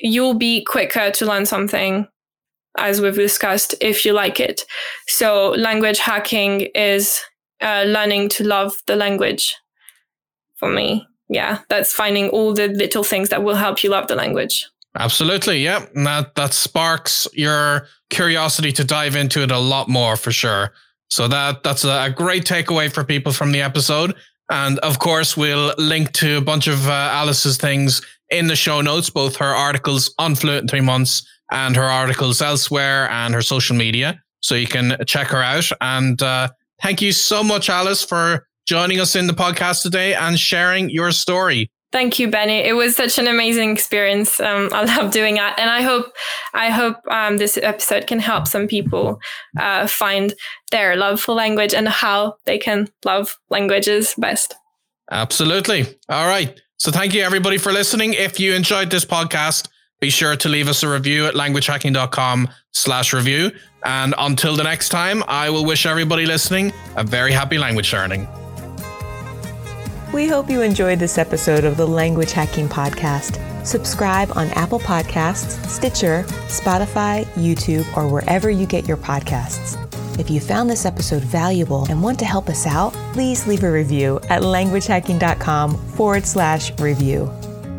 you'll 0.00 0.34
be 0.34 0.64
quicker 0.64 1.10
to 1.10 1.26
learn 1.26 1.46
something, 1.46 2.06
as 2.78 3.00
we've 3.00 3.14
discussed, 3.14 3.74
if 3.80 4.04
you 4.04 4.12
like 4.12 4.40
it. 4.40 4.64
So 5.06 5.50
language 5.50 5.98
hacking 5.98 6.68
is 6.74 7.20
uh, 7.60 7.84
learning 7.86 8.28
to 8.30 8.44
love 8.44 8.76
the 8.86 8.96
language 8.96 9.56
for 10.56 10.70
me. 10.70 11.06
Yeah, 11.28 11.60
that's 11.68 11.92
finding 11.92 12.28
all 12.28 12.52
the 12.52 12.68
little 12.68 13.04
things 13.04 13.30
that 13.30 13.42
will 13.42 13.56
help 13.56 13.82
you 13.82 13.90
love 13.90 14.08
the 14.08 14.14
language. 14.14 14.66
Absolutely. 14.96 15.58
Yeah. 15.58 15.86
And 15.94 16.06
that, 16.06 16.34
that 16.36 16.54
sparks 16.54 17.26
your 17.32 17.88
curiosity 18.10 18.70
to 18.72 18.84
dive 18.84 19.16
into 19.16 19.42
it 19.42 19.50
a 19.50 19.58
lot 19.58 19.88
more 19.88 20.16
for 20.16 20.30
sure. 20.30 20.72
So 21.08 21.28
that 21.28 21.62
that's 21.62 21.84
a 21.84 22.12
great 22.14 22.44
takeaway 22.44 22.92
for 22.92 23.04
people 23.04 23.32
from 23.32 23.52
the 23.52 23.62
episode. 23.62 24.14
And 24.50 24.78
of 24.80 24.98
course, 24.98 25.36
we'll 25.36 25.74
link 25.78 26.12
to 26.12 26.36
a 26.36 26.40
bunch 26.40 26.66
of 26.66 26.88
uh, 26.88 26.92
Alice's 26.92 27.56
things 27.56 28.02
in 28.30 28.46
the 28.46 28.56
show 28.56 28.80
notes, 28.80 29.10
both 29.10 29.36
her 29.36 29.54
articles 29.54 30.12
on 30.18 30.34
Fluent 30.34 30.62
in 30.62 30.68
Three 30.68 30.80
Months 30.80 31.26
and 31.50 31.76
her 31.76 31.84
articles 31.84 32.40
elsewhere 32.40 33.08
and 33.10 33.34
her 33.34 33.42
social 33.42 33.76
media. 33.76 34.20
So 34.40 34.54
you 34.54 34.66
can 34.66 34.96
check 35.06 35.28
her 35.28 35.42
out. 35.42 35.70
And 35.80 36.20
uh, 36.22 36.48
thank 36.82 37.00
you 37.00 37.12
so 37.12 37.42
much, 37.42 37.70
Alice, 37.70 38.04
for 38.04 38.46
joining 38.66 39.00
us 39.00 39.14
in 39.14 39.26
the 39.26 39.32
podcast 39.32 39.82
today 39.82 40.14
and 40.14 40.38
sharing 40.38 40.90
your 40.90 41.12
story. 41.12 41.70
Thank 41.92 42.18
you, 42.18 42.28
Benny. 42.28 42.58
It 42.58 42.72
was 42.72 42.96
such 42.96 43.20
an 43.20 43.28
amazing 43.28 43.70
experience. 43.70 44.40
Um, 44.40 44.68
I 44.72 44.82
love 44.96 45.12
doing 45.12 45.36
that, 45.36 45.56
and 45.60 45.70
I 45.70 45.80
hope 45.80 46.12
I 46.52 46.70
hope 46.70 46.96
um, 47.08 47.36
this 47.36 47.56
episode 47.56 48.08
can 48.08 48.18
help 48.18 48.48
some 48.48 48.66
people 48.66 49.20
uh, 49.60 49.86
find 49.86 50.34
their 50.72 50.96
love 50.96 51.20
for 51.20 51.34
language 51.34 51.72
and 51.72 51.88
how 51.88 52.34
they 52.46 52.58
can 52.58 52.88
love 53.04 53.38
languages 53.48 54.12
best. 54.18 54.56
Absolutely. 55.12 55.86
All 56.08 56.26
right. 56.26 56.60
So 56.78 56.90
thank 56.90 57.14
you 57.14 57.22
everybody 57.22 57.58
for 57.58 57.72
listening. 57.72 58.14
If 58.14 58.38
you 58.40 58.54
enjoyed 58.54 58.90
this 58.90 59.04
podcast, 59.04 59.68
be 60.00 60.10
sure 60.10 60.36
to 60.36 60.48
leave 60.48 60.68
us 60.68 60.82
a 60.82 60.88
review 60.88 61.26
at 61.26 61.34
languagehacking.com 61.34 62.48
slash 62.72 63.12
review. 63.12 63.52
And 63.84 64.14
until 64.18 64.56
the 64.56 64.64
next 64.64 64.88
time, 64.88 65.22
I 65.28 65.50
will 65.50 65.64
wish 65.64 65.86
everybody 65.86 66.26
listening 66.26 66.72
a 66.96 67.04
very 67.04 67.32
happy 67.32 67.58
language 67.58 67.92
learning. 67.92 68.28
We 70.12 70.28
hope 70.28 70.48
you 70.48 70.62
enjoyed 70.62 70.98
this 70.98 71.18
episode 71.18 71.64
of 71.64 71.76
the 71.76 71.86
Language 71.86 72.32
Hacking 72.32 72.68
Podcast. 72.68 73.40
Subscribe 73.66 74.30
on 74.36 74.48
Apple 74.50 74.78
Podcasts, 74.78 75.58
Stitcher, 75.68 76.24
Spotify, 76.48 77.24
YouTube, 77.34 77.84
or 77.96 78.06
wherever 78.08 78.50
you 78.50 78.66
get 78.66 78.86
your 78.86 78.98
podcasts. 78.98 79.80
If 80.18 80.30
you 80.30 80.40
found 80.40 80.70
this 80.70 80.86
episode 80.86 81.22
valuable 81.22 81.86
and 81.86 82.02
want 82.02 82.18
to 82.20 82.24
help 82.24 82.48
us 82.48 82.66
out, 82.66 82.92
please 83.12 83.46
leave 83.46 83.64
a 83.64 83.70
review 83.70 84.20
at 84.30 84.42
languagehacking.com 84.42 85.76
forward 85.88 86.24
slash 86.24 86.78
review. 86.78 87.30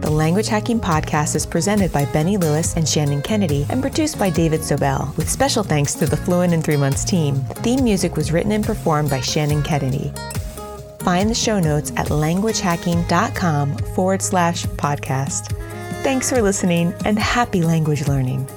The 0.02 0.12
Language 0.12 0.48
Hacking 0.48 0.80
Podcast 0.80 1.36
is 1.36 1.46
presented 1.46 1.92
by 1.92 2.06
Benny 2.06 2.38
Lewis 2.38 2.76
and 2.76 2.88
Shannon 2.88 3.22
Kennedy 3.22 3.66
and 3.70 3.82
produced 3.82 4.20
by 4.20 4.30
David 4.30 4.60
Sobel, 4.60 5.16
with 5.18 5.30
special 5.30 5.64
thanks 5.64 5.96
to 5.96 6.06
the 6.06 6.18
Fluent 6.18 6.54
in 6.54 6.62
Three 6.62 6.78
Months 6.78 7.06
team. 7.06 7.36
The 7.48 7.56
theme 7.56 7.84
music 7.84 8.16
was 8.16 8.32
written 8.32 8.52
and 8.52 8.64
performed 8.64 9.10
by 9.10 9.22
Shannon 9.22 9.64
Kennedy. 9.64 10.14
Find 11.00 11.30
the 11.30 11.36
show 11.36 11.60
notes 11.60 11.92
at 11.96 12.08
languagehacking.com 12.08 13.78
forward 13.78 14.22
slash 14.22 14.66
podcast. 14.66 15.56
Thanks 16.04 16.30
for 16.30 16.42
listening 16.42 16.94
and 17.06 17.18
happy 17.18 17.64
language 17.64 18.08
learning. 18.08 18.48